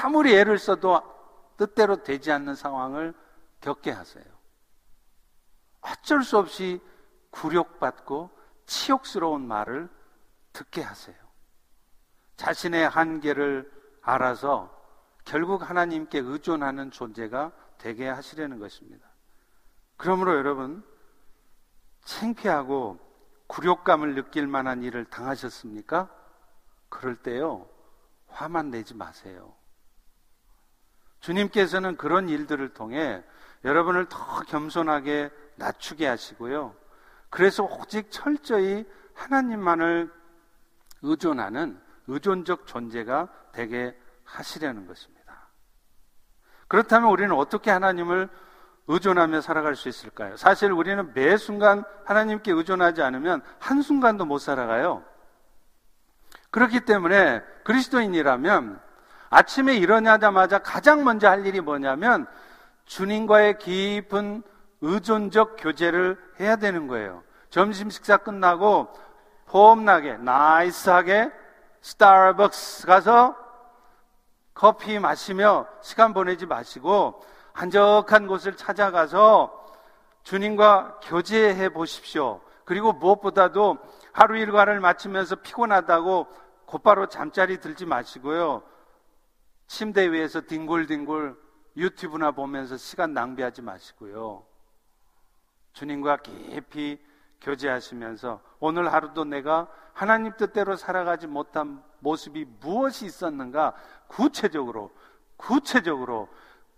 아무리 0.02 0.34
애를 0.34 0.58
써도 0.58 1.17
뜻대로 1.58 2.02
되지 2.02 2.32
않는 2.32 2.54
상황을 2.54 3.12
겪게 3.60 3.90
하세요. 3.90 4.24
어쩔 5.80 6.22
수 6.22 6.38
없이 6.38 6.80
굴욕받고 7.30 8.30
치욕스러운 8.64 9.46
말을 9.46 9.90
듣게 10.52 10.82
하세요. 10.82 11.16
자신의 12.36 12.88
한계를 12.88 13.70
알아서 14.00 14.74
결국 15.24 15.68
하나님께 15.68 16.20
의존하는 16.20 16.90
존재가 16.90 17.52
되게 17.76 18.08
하시려는 18.08 18.58
것입니다. 18.58 19.06
그러므로 19.96 20.36
여러분, 20.36 20.84
창피하고 22.04 22.98
굴욕감을 23.48 24.14
느낄 24.14 24.46
만한 24.46 24.82
일을 24.82 25.06
당하셨습니까? 25.06 26.08
그럴 26.88 27.16
때요, 27.16 27.68
화만 28.28 28.70
내지 28.70 28.94
마세요. 28.94 29.54
주님께서는 31.20 31.96
그런 31.96 32.28
일들을 32.28 32.70
통해 32.70 33.22
여러분을 33.64 34.06
더 34.08 34.40
겸손하게 34.42 35.30
낮추게 35.56 36.06
하시고요. 36.06 36.74
그래서 37.30 37.64
오직 37.64 38.10
철저히 38.10 38.86
하나님만을 39.14 40.10
의존하는 41.02 41.80
의존적 42.06 42.66
존재가 42.66 43.28
되게 43.52 43.98
하시려는 44.24 44.86
것입니다. 44.86 45.48
그렇다면 46.68 47.10
우리는 47.10 47.34
어떻게 47.34 47.70
하나님을 47.70 48.28
의존하며 48.86 49.42
살아갈 49.42 49.76
수 49.76 49.88
있을까요? 49.88 50.36
사실 50.36 50.72
우리는 50.72 51.12
매 51.12 51.36
순간 51.36 51.84
하나님께 52.04 52.52
의존하지 52.52 53.02
않으면 53.02 53.42
한순간도 53.58 54.24
못 54.24 54.38
살아가요. 54.38 55.04
그렇기 56.50 56.80
때문에 56.80 57.42
그리스도인이라면 57.64 58.80
아침에 59.30 59.76
일어나자마자 59.76 60.58
가장 60.58 61.04
먼저 61.04 61.28
할 61.28 61.46
일이 61.46 61.60
뭐냐면 61.60 62.26
주님과의 62.86 63.58
깊은 63.58 64.42
의존적 64.80 65.56
교제를 65.58 66.18
해야 66.40 66.56
되는 66.56 66.86
거예요. 66.86 67.22
점심 67.50 67.90
식사 67.90 68.16
끝나고 68.16 68.88
폼나게, 69.46 70.18
나이스하게 70.18 71.30
스타벅스 71.80 72.86
가서 72.86 73.36
커피 74.54 74.98
마시며 74.98 75.66
시간 75.80 76.12
보내지 76.12 76.46
마시고 76.46 77.22
한적한 77.52 78.26
곳을 78.26 78.56
찾아가서 78.56 79.66
주님과 80.22 81.00
교제해 81.02 81.70
보십시오. 81.70 82.40
그리고 82.64 82.92
무엇보다도 82.92 83.78
하루 84.12 84.36
일과를 84.36 84.80
마치면서 84.80 85.36
피곤하다고 85.36 86.26
곧바로 86.66 87.06
잠자리 87.06 87.60
들지 87.60 87.86
마시고요. 87.86 88.62
침대 89.68 90.10
위에서 90.10 90.40
뒹굴뒹굴 90.40 91.38
유튜브나 91.76 92.32
보면서 92.32 92.76
시간 92.76 93.12
낭비하지 93.12 93.62
마시고요. 93.62 94.44
주님과 95.74 96.16
깊이 96.18 97.00
교제하시면서 97.40 98.42
오늘 98.58 98.92
하루도 98.92 99.24
내가 99.24 99.68
하나님 99.92 100.36
뜻대로 100.36 100.74
살아가지 100.74 101.26
못한 101.26 101.84
모습이 102.00 102.46
무엇이 102.60 103.06
있었는가 103.06 103.74
구체적으로, 104.08 104.90
구체적으로, 105.36 106.28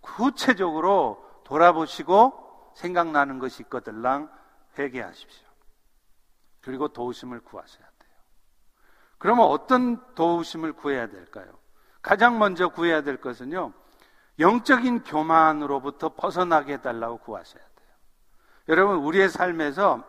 구체적으로 0.01 1.25
돌아보시고 1.45 2.73
생각나는 2.75 3.39
것이 3.39 3.63
있거들랑 3.63 4.31
회개하십시오. 4.77 5.47
그리고 6.61 6.89
도우심을 6.89 7.39
구하셔야 7.41 7.87
돼요. 7.99 8.11
그러면 9.17 9.45
어떤 9.45 10.13
도우심을 10.13 10.73
구해야 10.73 11.07
될까요? 11.07 11.60
가장 12.01 12.39
먼저 12.39 12.69
구해야 12.69 13.01
될 13.01 13.17
것은요, 13.17 13.73
영적인 14.39 15.03
교만으로부터 15.03 16.09
벗어나게 16.15 16.73
해달라고 16.73 17.19
구하셔야 17.19 17.61
돼요. 17.61 17.89
여러분, 18.69 18.97
우리의 18.97 19.29
삶에서 19.29 20.03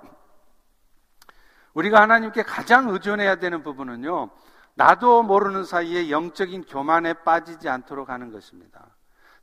우리가 1.74 2.00
하나님께 2.00 2.42
가장 2.42 2.88
의존해야 2.90 3.36
되는 3.36 3.62
부분은요, 3.62 4.30
나도 4.74 5.22
모르는 5.22 5.64
사이에 5.64 6.10
영적인 6.10 6.64
교만에 6.64 7.12
빠지지 7.12 7.68
않도록 7.68 8.08
하는 8.08 8.32
것입니다. 8.32 8.86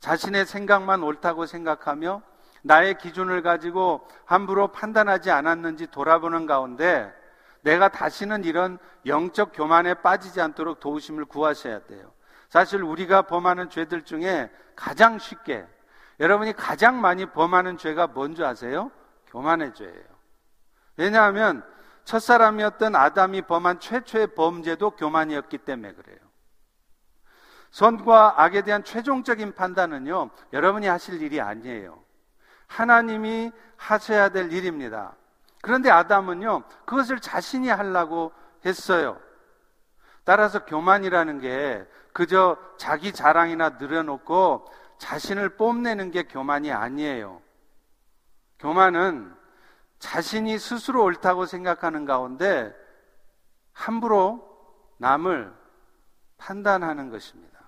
자신의 0.00 0.46
생각만 0.46 1.02
옳다고 1.02 1.46
생각하며 1.46 2.22
나의 2.62 2.98
기준을 2.98 3.42
가지고 3.42 4.06
함부로 4.24 4.68
판단하지 4.68 5.30
않았는지 5.30 5.88
돌아보는 5.88 6.46
가운데 6.46 7.12
내가 7.62 7.88
다시는 7.88 8.44
이런 8.44 8.78
영적 9.06 9.52
교만에 9.54 9.94
빠지지 9.94 10.40
않도록 10.40 10.80
도우심을 10.80 11.26
구하셔야 11.26 11.80
돼요. 11.84 12.12
사실 12.50 12.82
우리가 12.82 13.22
범하는 13.22 13.70
죄들 13.70 14.04
중에 14.04 14.50
가장 14.76 15.18
쉽게 15.18 15.66
여러분이 16.18 16.52
가장 16.52 17.00
많이 17.00 17.24
범하는 17.26 17.78
죄가 17.78 18.08
뭔지 18.08 18.44
아세요? 18.44 18.90
교만의 19.28 19.72
죄예요. 19.74 20.04
왜냐하면 20.96 21.64
첫사람이었던 22.04 22.96
아담이 22.96 23.42
범한 23.42 23.78
최초의 23.78 24.34
범죄도 24.34 24.90
교만이었기 24.90 25.58
때문에 25.58 25.94
그래요. 25.94 26.18
선과 27.70 28.42
악에 28.42 28.62
대한 28.62 28.82
최종적인 28.82 29.54
판단은요, 29.54 30.30
여러분이 30.52 30.88
하실 30.88 31.22
일이 31.22 31.40
아니에요. 31.40 32.02
하나님이 32.66 33.52
하셔야 33.76 34.30
될 34.30 34.52
일입니다. 34.52 35.14
그런데 35.62 35.88
아담은요, 35.88 36.64
그것을 36.84 37.20
자신이 37.20 37.68
하려고 37.68 38.32
했어요. 38.66 39.20
따라서 40.24 40.64
교만이라는 40.64 41.40
게 41.40 41.86
그저 42.12 42.56
자기 42.76 43.12
자랑이나 43.12 43.70
늘어놓고 43.70 44.66
자신을 44.98 45.56
뽐내는 45.56 46.10
게 46.10 46.24
교만이 46.24 46.72
아니에요. 46.72 47.40
교만은 48.58 49.34
자신이 49.98 50.58
스스로 50.58 51.04
옳다고 51.04 51.46
생각하는 51.46 52.04
가운데 52.04 52.74
함부로 53.72 54.46
남을 54.98 55.52
판단하는 56.36 57.10
것입니다. 57.10 57.60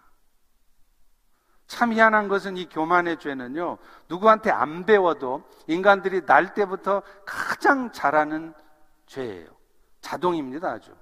참 1.67 1.93
희한한 1.93 2.29
것은 2.29 2.59
이 2.59 2.69
교만의 2.69 3.19
죄는요, 3.19 3.79
누구한테 4.09 4.51
안 4.51 4.85
배워도 4.85 5.43
인간들이 5.67 6.27
날 6.27 6.53
때부터 6.53 7.03
가장 7.25 7.93
잘하는 7.93 8.53
죄예요. 9.07 9.49
자동입니다, 10.03 10.73
아주. 10.73 10.95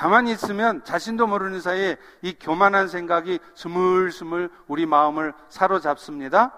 가만히 0.00 0.32
있으면 0.32 0.82
자신도 0.82 1.26
모르는 1.26 1.60
사이에 1.60 1.98
이 2.22 2.32
교만한 2.32 2.88
생각이 2.88 3.38
스물스물 3.54 4.50
우리 4.66 4.86
마음을 4.86 5.34
사로잡습니다. 5.50 6.54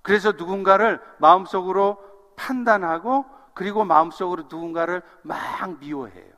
그래서 0.00 0.32
누군가를 0.32 0.98
마음속으로 1.18 2.02
판단하고 2.36 3.26
그리고 3.52 3.84
마음속으로 3.84 4.44
누군가를 4.44 5.02
막 5.20 5.78
미워해요. 5.78 6.32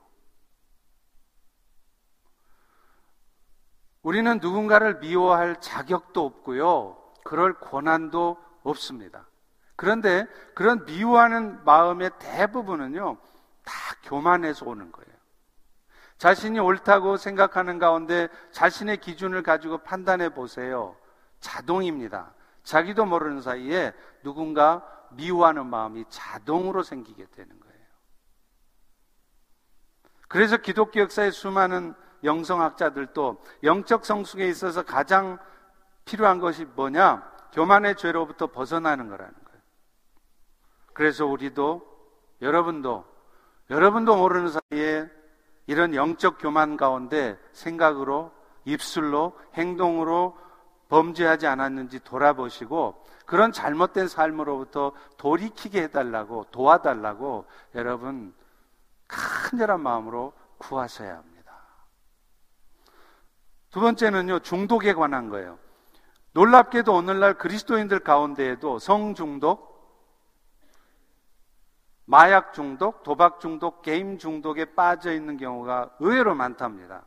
우리는 4.03 4.41
누군가를 4.43 4.99
미워할 4.99 5.61
자격도 5.61 6.27
없고요. 6.27 6.99
그럴 7.23 7.55
권한도 7.61 8.37
없습니다. 8.65 9.29
그런데 9.77 10.27
그런 10.57 10.85
미워하는 10.87 11.65
마음의 11.65 12.11
대부분은요, 12.19 13.17
다 13.65 13.73
교만해서 14.03 14.67
오는 14.67 14.91
거예요. 14.91 15.12
자신이 16.23 16.61
옳다고 16.61 17.17
생각하는 17.17 17.81
가운데 17.81 18.29
자신의 18.53 18.99
기준을 18.99 19.43
가지고 19.43 19.79
판단해 19.79 20.29
보세요. 20.29 20.95
자동입니다. 21.41 22.33
자기도 22.63 23.05
모르는 23.07 23.43
사이에 23.43 23.93
누군가 24.23 24.87
미워하는 25.17 25.67
마음이 25.67 26.05
자동으로 26.09 26.85
생기게 26.85 27.27
되는 27.35 27.59
거예요. 27.59 27.87
그래서 30.29 30.59
기독교 30.59 31.01
역사의 31.01 31.33
수많은 31.33 31.93
영성학자들도 32.23 33.43
영적 33.65 34.07
성숙에 34.07 34.47
있어서 34.47 34.85
가장 34.85 35.41
필요한 36.05 36.39
것이 36.39 36.67
뭐냐? 36.67 37.33
교만의 37.53 37.97
죄로부터 37.97 38.47
벗어나는 38.47 39.09
거라는 39.09 39.35
거예요. 39.35 39.61
그래서 40.93 41.27
우리도 41.27 41.83
여러분도 42.41 43.05
여러분도 43.71 44.15
모르는 44.15 44.53
사이에 44.71 45.11
이런 45.67 45.95
영적 45.95 46.39
교만 46.41 46.77
가운데 46.77 47.39
생각으로 47.53 48.33
입술로 48.65 49.39
행동으로 49.55 50.37
범죄하지 50.89 51.47
않았는지 51.47 52.01
돌아보시고 52.01 53.03
그런 53.25 53.53
잘못된 53.53 54.09
삶으로부터 54.09 54.93
돌이키게 55.17 55.85
해달라고 55.85 56.47
도와달라고 56.51 57.47
여러분 57.75 58.35
간절한 59.09 59.81
마음으로 59.81 60.33
구하셔야 60.59 61.17
합니다. 61.17 61.33
두 63.71 63.81
번째는요, 63.81 64.41
중독에 64.41 64.93
관한 64.93 65.31
거예요. 65.31 65.59
놀랍게도 66.33 66.95
오늘날 66.95 67.35
그리스도인들 67.35 68.01
가운데에도 68.01 68.79
성중독, 68.79 69.72
마약 72.05 72.53
중독, 72.53 73.03
도박 73.03 73.41
중독, 73.41 73.83
게임 73.83 74.19
중독에 74.19 74.65
빠져 74.75 75.13
있는 75.13 75.37
경우가 75.37 75.91
의외로 76.01 76.35
많답니다. 76.35 77.05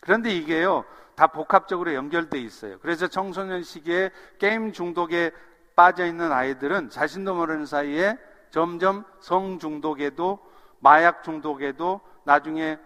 그런데 0.00 0.30
이게요, 0.30 0.84
다 1.14 1.26
복합적으로 1.26 1.94
연결돼 1.94 2.38
있어요. 2.38 2.78
그래서 2.78 3.08
청소년 3.08 3.62
시기에 3.62 4.10
게임 4.38 4.72
중독에 4.72 5.32
빠져 5.74 6.06
있는 6.06 6.32
아이들은 6.32 6.90
자신도 6.90 7.34
모르는 7.34 7.66
사이에 7.66 8.18
점점 8.50 9.04
성 9.20 9.58
중독에도 9.58 10.38
마약 10.80 11.22
중독에도 11.22 12.00
나중에 12.24 12.78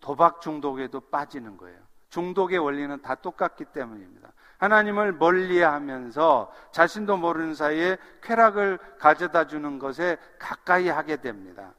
도박 0.00 0.40
중독에도 0.40 1.00
빠지는 1.00 1.56
거예요. 1.56 1.78
중독의 2.10 2.58
원리는 2.58 3.00
다 3.02 3.14
똑같기 3.14 3.66
때문입니다. 3.66 4.27
하나님을 4.58 5.12
멀리 5.12 5.62
하면서 5.62 6.52
자신도 6.72 7.16
모르는 7.16 7.54
사이에 7.54 7.96
쾌락을 8.22 8.78
가져다 8.98 9.46
주는 9.46 9.78
것에 9.78 10.18
가까이 10.38 10.88
하게 10.88 11.16
됩니다. 11.16 11.72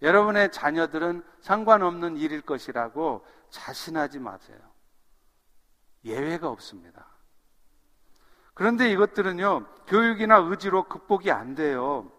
여러분의 0.00 0.50
자녀들은 0.50 1.22
상관없는 1.40 2.16
일일 2.16 2.42
것이라고 2.42 3.24
자신하지 3.50 4.18
마세요. 4.18 4.58
예외가 6.04 6.48
없습니다. 6.48 7.06
그런데 8.54 8.90
이것들은요, 8.90 9.64
교육이나 9.86 10.36
의지로 10.36 10.84
극복이 10.84 11.30
안 11.30 11.54
돼요. 11.54 12.10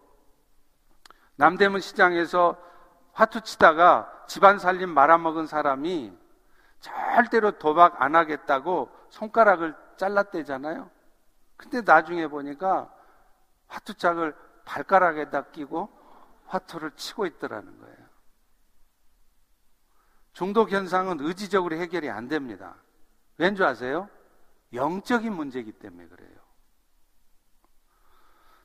남대문 1.35 1.81
시장에서 1.81 2.57
화투 3.13 3.41
치다가 3.41 4.11
집안 4.27 4.59
살림 4.59 4.89
말아먹은 4.89 5.47
사람이 5.47 6.13
절대로 6.79 7.51
도박 7.51 8.01
안 8.01 8.15
하겠다고 8.15 8.89
손가락을 9.09 9.75
잘랐대잖아요. 9.97 10.89
근데 11.57 11.81
나중에 11.81 12.27
보니까 12.27 12.93
화투짝을 13.67 14.35
발가락에다 14.65 15.45
끼고 15.51 15.89
화투를 16.47 16.91
치고 16.91 17.25
있더라는 17.25 17.79
거예요. 17.79 17.97
중독 20.33 20.71
현상은 20.71 21.19
의지적으로 21.19 21.75
해결이 21.75 22.09
안 22.09 22.27
됩니다. 22.27 22.75
왠 23.37 23.55
줄 23.55 23.65
아세요? 23.65 24.09
영적인 24.73 25.31
문제이기 25.33 25.73
때문에 25.73 26.07
그래요. 26.07 26.33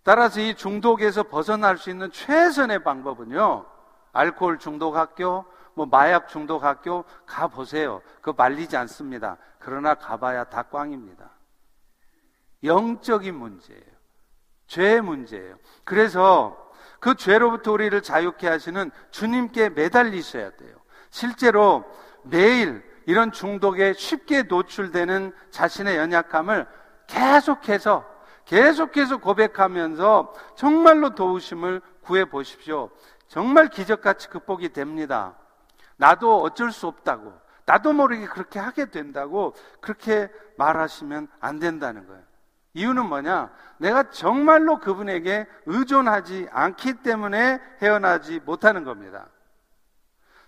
따라서 0.03 0.41
이 0.41 0.55
중독에서 0.55 1.25
벗어날 1.25 1.77
수 1.77 1.91
있는 1.91 2.11
최선의 2.11 2.83
방법은요, 2.83 3.67
알코올 4.13 4.59
중독 4.59 4.97
학교, 4.97 5.45
뭐 5.79 5.87
마약 5.87 6.29
중독 6.29 6.65
학교 6.65 7.05
가 7.25 7.47
보세요. 7.47 8.03
그거 8.17 8.35
말리지 8.37 8.77
않습니다. 8.77 9.37
그러나 9.61 9.95
가봐야 9.95 10.43
다 10.43 10.65
꽝입니다. 10.65 11.31
영적인 12.65 13.33
문제예요. 13.33 13.85
죄의 14.67 15.01
문제예요. 15.03 15.57
그래서 15.85 16.73
그 16.99 17.15
죄로부터 17.15 17.71
우리를 17.71 18.03
자유케 18.03 18.49
하시는 18.49 18.91
주님께 19.13 19.69
매달리셔야 19.69 20.51
돼요. 20.57 20.77
실제로 21.11 21.85
매일 22.25 22.85
이런 23.07 23.31
중독에 23.31 23.93
쉽게 23.93 24.43
노출되는 24.43 25.33
자신의 25.53 25.97
연약함을 25.97 26.67
계속해서 27.07 28.05
계속해서 28.47 29.19
고백하면서 29.19 30.35
정말로 30.57 31.15
도우심을 31.15 31.83
구해 32.01 32.25
보십시오. 32.25 32.91
정말 33.29 33.69
기적같이 33.69 34.29
극복이 34.29 34.73
됩니다. 34.73 35.37
나도 35.99 36.41
어쩔 36.41 36.73
수 36.73 36.87
없다고, 36.87 37.33
나도 37.67 37.93
모르게 37.93 38.27
그렇게 38.27 38.59
하게 38.59 38.87
된다고 38.87 39.55
그렇게 39.81 40.31
말하시면 40.57 41.29
안 41.39 41.59
된다는 41.59 42.07
거예요. 42.07 42.23
이유는 42.73 43.07
뭐냐? 43.07 43.51
내가 43.79 44.11
정말로 44.11 44.79
그분에게 44.79 45.47
의존하지 45.67 46.49
않기 46.51 47.03
때문에 47.03 47.61
헤어나지 47.83 48.41
못하는 48.41 48.85
겁니다. 48.85 49.29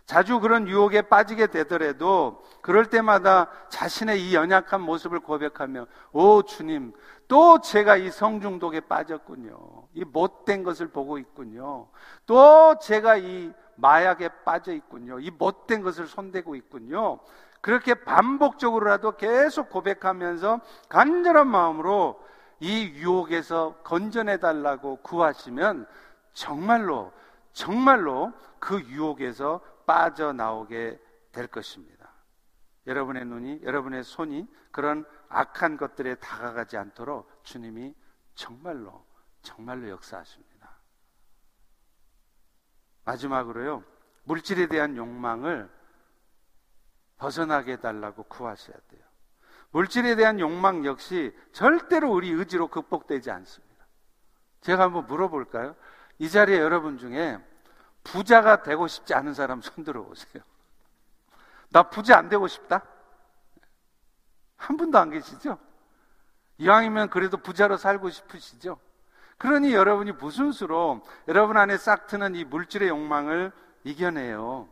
자주 0.07 0.41
그런 0.41 0.67
유혹에 0.67 1.03
빠지게 1.03 1.49
되더라도 1.49 2.43
그럴 2.63 2.87
때마다 2.87 3.49
자신의 3.69 4.21
이 4.21 4.35
연약한 4.35 4.81
모습을 4.81 5.21
고백하며 5.21 5.87
오 6.13 6.43
주님 6.43 6.93
또 7.29 7.61
제가 7.61 7.97
이 7.97 8.11
성중독에 8.11 8.81
빠졌군요. 8.81 9.87
이 9.95 10.05
못된 10.05 10.65
것을 10.65 10.89
보고 10.89 11.19
있군요. 11.19 11.89
또 12.27 12.77
제가 12.81 13.19
이 13.19 13.53
마약에 13.81 14.29
빠져 14.45 14.73
있군요. 14.73 15.21
이 15.21 15.31
못된 15.31 15.83
것을 15.83 16.07
손대고 16.07 16.55
있군요. 16.55 17.21
그렇게 17.61 17.95
반복적으로라도 17.95 19.17
계속 19.17 19.71
고백하면서 19.71 20.61
간절한 20.89 21.47
마음으로 21.49 22.23
이 22.61 22.93
유혹에서 22.95 23.77
건져내 23.85 24.39
달라고 24.39 24.97
구하시면 24.97 25.87
정말로 26.33 27.13
정말로 27.53 28.33
그 28.59 28.81
유혹에서 28.81 29.61
빠져나오게 29.87 31.01
될 31.33 31.47
것입니다. 31.47 32.11
여러분의 32.87 33.25
눈이 33.25 33.61
여러분의 33.63 34.05
손이 34.05 34.47
그런 34.71 35.05
악한 35.29 35.77
것들에 35.77 36.17
다가가지 36.17 36.77
않도록 36.77 37.31
주님이 37.45 37.95
정말로 38.35 39.05
정말로 39.43 39.89
역사하십니다. 39.89 40.50
마지막으로요, 43.11 43.83
물질에 44.25 44.67
대한 44.67 44.97
욕망을 44.97 45.69
벗어나게 47.17 47.73
해달라고 47.73 48.25
구하셔야 48.25 48.77
돼요. 48.89 49.03
물질에 49.73 50.17
대한 50.17 50.41
욕망 50.41 50.85
역시 50.85 51.37
절대로 51.53 52.13
우리 52.13 52.31
의지로 52.31 52.69
극복되지 52.69 53.31
않습니다. 53.31 53.87
제가 54.61 54.85
한번 54.85 55.07
물어볼까요? 55.07 55.77
이 56.19 56.29
자리에 56.29 56.59
여러분 56.59 56.99
중에 56.99 57.39
부자가 58.03 58.63
되고 58.63 58.87
싶지 58.87 59.15
않은 59.15 59.35
사람 59.35 59.61
손 59.61 59.85
들어보세요. 59.85 60.43
나 61.71 61.85
부자 61.85 62.19
안 62.19 62.29
되고 62.29 62.47
싶다? 62.49 62.83
한 64.57 64.77
분도 64.77 64.99
안 64.99 65.11
계시죠? 65.11 65.59
이왕이면 66.59 67.11
그래도 67.11 67.37
부자로 67.37 67.77
살고 67.77 68.11
싶으시죠? 68.11 68.79
그러니 69.41 69.73
여러분이 69.73 70.13
무슨 70.13 70.53
수로 70.53 71.01
여러분 71.27 71.57
안에 71.57 71.79
싹 71.79 72.07
트는 72.07 72.35
이 72.35 72.45
물질의 72.45 72.91
욕망을 72.91 73.53
이겨내요. 73.85 74.69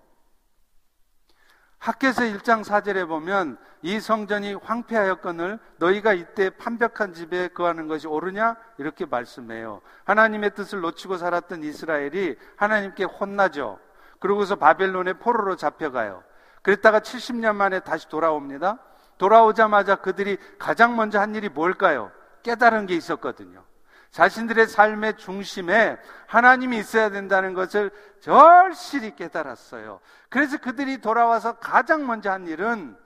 학계서 1.78 2.24
1장 2.24 2.62
4절에 2.62 3.08
보면 3.08 3.56
이 3.80 3.98
성전이 3.98 4.52
황폐하였거늘 4.52 5.58
너희가 5.78 6.12
이때 6.12 6.50
판벽한 6.50 7.14
집에 7.14 7.48
거하는 7.48 7.88
것이 7.88 8.06
옳으냐? 8.06 8.56
이렇게 8.76 9.06
말씀해요. 9.06 9.80
하나님의 10.04 10.54
뜻을 10.54 10.80
놓치고 10.82 11.16
살았던 11.16 11.62
이스라엘이 11.64 12.36
하나님께 12.56 13.04
혼나죠. 13.04 13.78
그러고서 14.20 14.56
바벨론의 14.56 15.14
포로로 15.14 15.56
잡혀가요. 15.56 16.22
그랬다가 16.60 17.00
70년 17.00 17.56
만에 17.56 17.80
다시 17.80 18.06
돌아옵니다. 18.10 18.80
돌아오자마자 19.16 19.96
그들이 19.96 20.36
가장 20.58 20.94
먼저 20.94 21.18
한 21.18 21.34
일이 21.34 21.48
뭘까요? 21.48 22.12
깨달은 22.42 22.84
게 22.84 22.94
있었거든요. 22.96 23.64
자신들의 24.10 24.66
삶의 24.66 25.16
중심에 25.18 25.98
하나님이 26.26 26.78
있어야 26.78 27.10
된다는 27.10 27.54
것을 27.54 27.90
절실히 28.20 29.14
깨달았어요. 29.14 30.00
그래서 30.28 30.58
그들이 30.58 31.00
돌아와서 31.00 31.58
가장 31.58 32.06
먼저 32.06 32.30
한 32.30 32.46
일은 32.46 32.96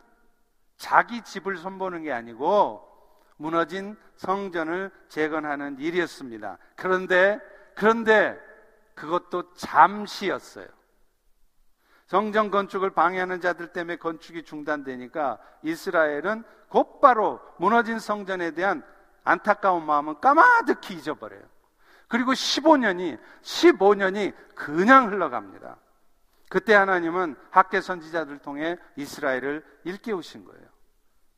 자기 0.77 1.23
집을 1.23 1.57
손보는 1.57 2.03
게 2.05 2.13
아니고 2.13 2.89
무너진 3.37 3.97
성전을 4.17 4.91
재건하는 5.09 5.79
일이었습니다. 5.79 6.59
그런데, 6.77 7.41
그런데 7.75 8.39
그것도 8.95 9.55
잠시였어요. 9.55 10.67
성전 12.07 12.51
건축을 12.51 12.91
방해하는 12.91 13.41
자들 13.41 13.69
때문에 13.69 13.97
건축이 13.97 14.45
중단되니까 14.45 15.39
이스라엘은 15.63 16.45
곧바로 16.69 17.41
무너진 17.59 17.99
성전에 17.99 18.53
대한 18.53 18.85
안타까운 19.25 19.87
마음은 19.87 20.21
까마득히 20.21 20.95
잊어버려요. 20.95 21.43
그리고 22.09 22.33
15년이, 22.33 23.19
15년이 23.43 24.35
그냥 24.55 25.11
흘러갑니다. 25.11 25.77
그때 26.49 26.75
하나님은 26.75 27.37
학계 27.51 27.81
선지자들 27.81 28.39
통해 28.41 28.77
이스라엘을 28.97 29.65
일깨우신 29.85 30.45
거예요. 30.45 30.67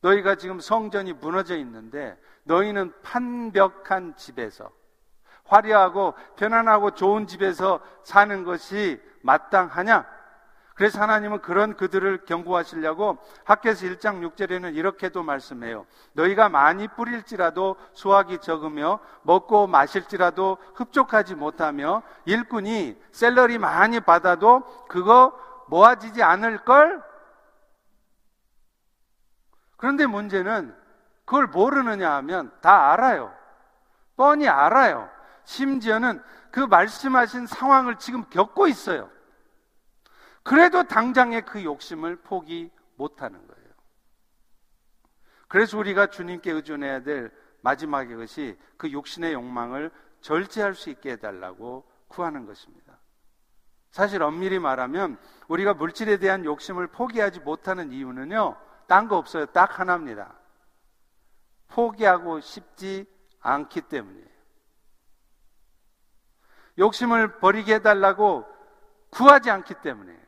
너희가 0.01 0.35
지금 0.35 0.59
성전이 0.59 1.13
무너져 1.13 1.55
있는데 1.57 2.19
너희는 2.43 2.93
판벽한 3.01 4.17
집에서 4.17 4.69
화려하고 5.45 6.15
편안하고 6.35 6.91
좋은 6.91 7.27
집에서 7.27 7.79
사는 8.03 8.43
것이 8.43 9.01
마땅하냐? 9.21 10.05
그래서 10.75 11.01
하나님은 11.01 11.41
그런 11.41 11.77
그들을 11.77 12.25
경고하시려고 12.25 13.17
학계에서 13.45 13.87
1장 13.87 14.29
6절에는 14.29 14.75
이렇게도 14.75 15.23
말씀해요. 15.23 15.85
너희가 16.13 16.49
많이 16.49 16.89
뿌릴지라도 16.89 17.77
수확이 17.93 18.39
적으며 18.39 18.99
먹고 19.23 19.67
마실지라도 19.67 20.57
흡족하지 20.75 21.35
못하며 21.35 22.03
일꾼이 22.25 23.01
셀러리 23.13 23.57
많이 23.57 24.01
받아도 24.01 24.63
그거 24.89 25.33
모아지지 25.67 26.21
않을 26.21 26.65
걸? 26.65 27.01
그런데 29.77 30.05
문제는 30.05 30.75
그걸 31.23 31.47
모르느냐 31.47 32.15
하면 32.15 32.51
다 32.61 32.91
알아요. 32.91 33.33
뻔히 34.17 34.49
알아요. 34.49 35.09
심지어는 35.45 36.21
그 36.51 36.59
말씀하신 36.59 37.47
상황을 37.47 37.97
지금 37.97 38.25
겪고 38.29 38.67
있어요. 38.67 39.14
그래도 40.45 40.83
당장의 40.83 41.43
그 41.43 41.63
욕심을 41.63 42.17
포기 42.17 42.71
못하는 42.97 43.47
거예요. 43.47 43.65
그래서 45.47 45.75
우리가 45.79 46.07
주님께 46.11 46.51
의존해야 46.51 47.01
될 47.01 47.31
마지막의 47.61 48.15
것이 48.15 48.55
그 48.77 48.91
육신의 48.91 49.33
욕망을 49.33 49.89
절제할 50.21 50.75
수 50.75 50.91
있게 50.91 51.13
해달라고 51.13 51.89
구하는 52.07 52.45
것입니다. 52.45 52.99
사실 53.89 54.21
엄밀히 54.21 54.59
말하면 54.59 55.17
우리가 55.47 55.73
물질에 55.73 56.17
대한 56.17 56.45
욕심을 56.45 56.87
포기하지 56.87 57.39
못하는 57.39 57.91
이유는요, 57.91 58.55
딴 58.87 59.07
거 59.07 59.17
없어요. 59.17 59.47
딱 59.47 59.79
하나입니다. 59.79 60.35
포기하고 61.69 62.39
싶지 62.39 63.07
않기 63.39 63.81
때문이에요. 63.81 64.27
욕심을 66.77 67.39
버리게 67.39 67.75
해달라고 67.75 68.45
구하지 69.09 69.49
않기 69.49 69.73
때문이에요. 69.81 70.24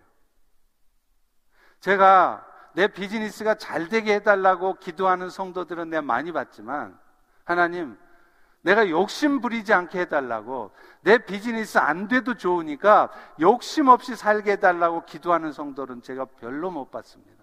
제가 1.80 2.46
내 2.74 2.88
비즈니스가 2.88 3.56
잘 3.56 3.90
되게 3.90 4.16
해달라고 4.16 4.76
기도하는 4.76 5.30
성도들은 5.30 5.90
내가 5.90 6.02
많이 6.02 6.32
봤지만, 6.32 6.98
하나님, 7.44 7.98
내가 8.62 8.90
욕심 8.90 9.40
부리지 9.40 9.74
않게 9.74 10.02
해달라고, 10.02 10.72
내 11.02 11.18
비즈니스 11.20 11.78
안 11.78 12.08
돼도 12.08 12.36
좋으니까 12.36 13.12
욕심 13.40 13.88
없이 13.88 14.16
살게 14.16 14.54
해달라고 14.54 15.06
기도하는 15.06 15.52
성도는 15.52 16.02
제가 16.02 16.26
별로 16.26 16.70
못 16.70 16.92
봤습니다. 16.92 17.38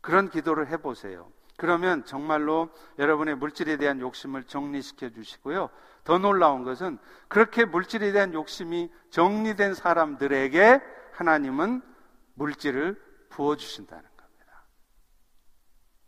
그런 0.00 0.30
기도를 0.30 0.68
해보세요. 0.68 1.30
그러면 1.58 2.04
정말로 2.04 2.70
여러분의 2.98 3.34
물질에 3.34 3.76
대한 3.76 4.00
욕심을 4.00 4.44
정리시켜 4.44 5.10
주시고요. 5.10 5.68
더 6.08 6.16
놀라운 6.16 6.64
것은 6.64 6.98
그렇게 7.28 7.66
물질에 7.66 8.12
대한 8.12 8.32
욕심이 8.32 8.90
정리된 9.10 9.74
사람들에게 9.74 10.80
하나님은 11.12 11.82
물질을 12.32 12.98
부어주신다는 13.28 14.02
겁니다. 14.16 14.64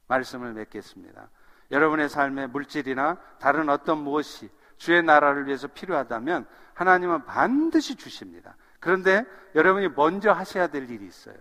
말씀을 0.08 0.54
맺겠습니다. 0.54 1.28
여러분의 1.70 2.08
삶에 2.08 2.46
물질이나 2.46 3.18
다른 3.38 3.68
어떤 3.68 3.98
무엇이 3.98 4.48
주의 4.78 5.02
나라를 5.02 5.46
위해서 5.46 5.68
필요하다면 5.68 6.46
하나님은 6.72 7.26
반드시 7.26 7.96
주십니다. 7.96 8.56
그런데 8.80 9.26
여러분이 9.54 9.88
먼저 9.88 10.32
하셔야 10.32 10.68
될 10.68 10.90
일이 10.90 11.04
있어요. 11.04 11.36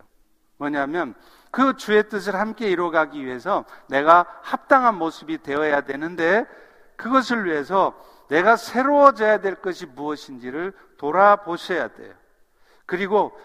뭐냐면 0.57 1.15
그 1.49 1.77
주의 1.77 2.09
뜻을 2.09 2.35
함께 2.35 2.69
이루어가기 2.69 3.25
위해서 3.25 3.63
내가 3.87 4.25
합당한 4.41 4.97
모습이 4.97 5.43
되어야 5.43 5.79
되는데 5.85 6.45
그것을 6.97 7.45
위해서 7.45 7.97
내가 8.29 8.55
새로워져야 8.55 9.41
될 9.41 9.55
것이 9.55 9.85
무엇인지를 9.85 10.73
돌아보셔야 10.97 11.89
돼요. 11.89 12.13
그리고 12.85 13.37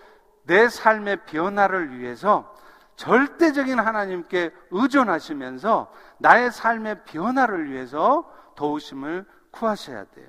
내 0.45 0.69
삶의 0.69 1.25
변화를 1.27 1.99
위해서 1.99 2.55
절대적인 2.97 3.79
하나님께 3.81 4.53
의존하시면서 4.71 5.93
나의 6.19 6.53
삶의 6.53 7.05
변화를 7.05 7.71
위해서 7.71 8.31
도우심을 8.55 9.25
구하셔야 9.51 10.05
돼요. 10.05 10.29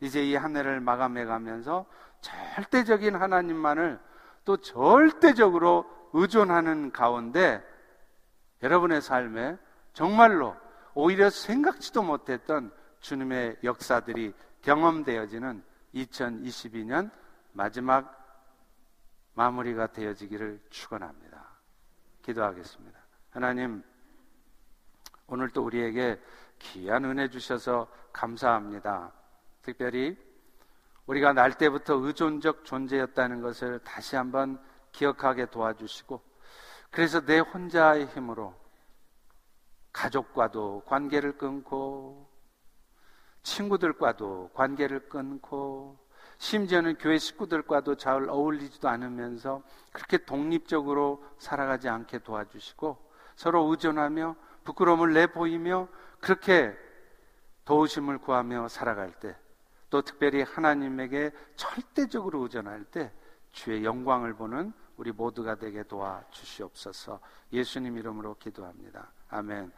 이제 0.00 0.22
이 0.22 0.36
한 0.36 0.56
해를 0.56 0.80
마감해 0.80 1.24
가면서 1.24 1.86
절대적인 2.20 3.16
하나님만을 3.16 3.98
또 4.44 4.56
절대적으로 4.58 5.86
의존하는 6.12 6.92
가운데 6.92 7.62
여러분의 8.62 9.00
삶에 9.00 9.56
정말로 9.92 10.56
오히려 10.94 11.30
생각지도 11.30 12.02
못했던 12.02 12.72
주님의 13.04 13.58
역사들이 13.62 14.32
경험되어지는 14.62 15.62
2022년 15.94 17.10
마지막 17.52 18.18
마무리가 19.34 19.88
되어지기를 19.88 20.62
축원합니다. 20.70 21.46
기도하겠습니다. 22.22 22.98
하나님 23.28 23.84
오늘 25.26 25.50
또 25.50 25.64
우리에게 25.64 26.18
귀한 26.58 27.04
은혜 27.04 27.28
주셔서 27.28 27.88
감사합니다. 28.10 29.12
특별히 29.60 30.16
우리가 31.04 31.34
날 31.34 31.58
때부터 31.58 31.96
의존적 31.96 32.64
존재였다는 32.64 33.42
것을 33.42 33.80
다시 33.80 34.16
한번 34.16 34.58
기억하게 34.92 35.50
도와주시고 35.50 36.22
그래서 36.90 37.20
내 37.20 37.40
혼자의 37.40 38.06
힘으로 38.06 38.54
가족과도 39.92 40.84
관계를 40.86 41.36
끊고 41.36 42.23
친구들과도 43.44 44.50
관계를 44.54 45.08
끊고 45.08 45.96
심지어는 46.38 46.96
교회 46.98 47.18
식구들과도 47.18 47.94
잘 47.94 48.28
어울리지도 48.28 48.88
않으면서 48.88 49.62
그렇게 49.92 50.18
독립적으로 50.18 51.24
살아가지 51.38 51.88
않게 51.88 52.18
도와주시고 52.18 52.98
서로 53.36 53.70
의존하며 53.70 54.34
부끄러움을 54.64 55.12
내보이며 55.14 55.86
그렇게 56.18 56.76
도우심을 57.64 58.18
구하며 58.18 58.66
살아갈 58.66 59.12
때 59.20 59.36
또 59.94 60.02
특별히 60.02 60.42
하나님에게 60.42 61.30
절대적으로 61.54 62.42
의존할 62.42 62.82
때 62.82 63.12
주의 63.52 63.84
영광을 63.84 64.34
보는 64.34 64.72
우리 64.96 65.12
모두가 65.12 65.54
되게 65.54 65.84
도와 65.84 66.20
주시옵소서. 66.30 67.20
예수님 67.52 67.96
이름으로 67.98 68.34
기도합니다. 68.40 69.12
아멘. 69.28 69.70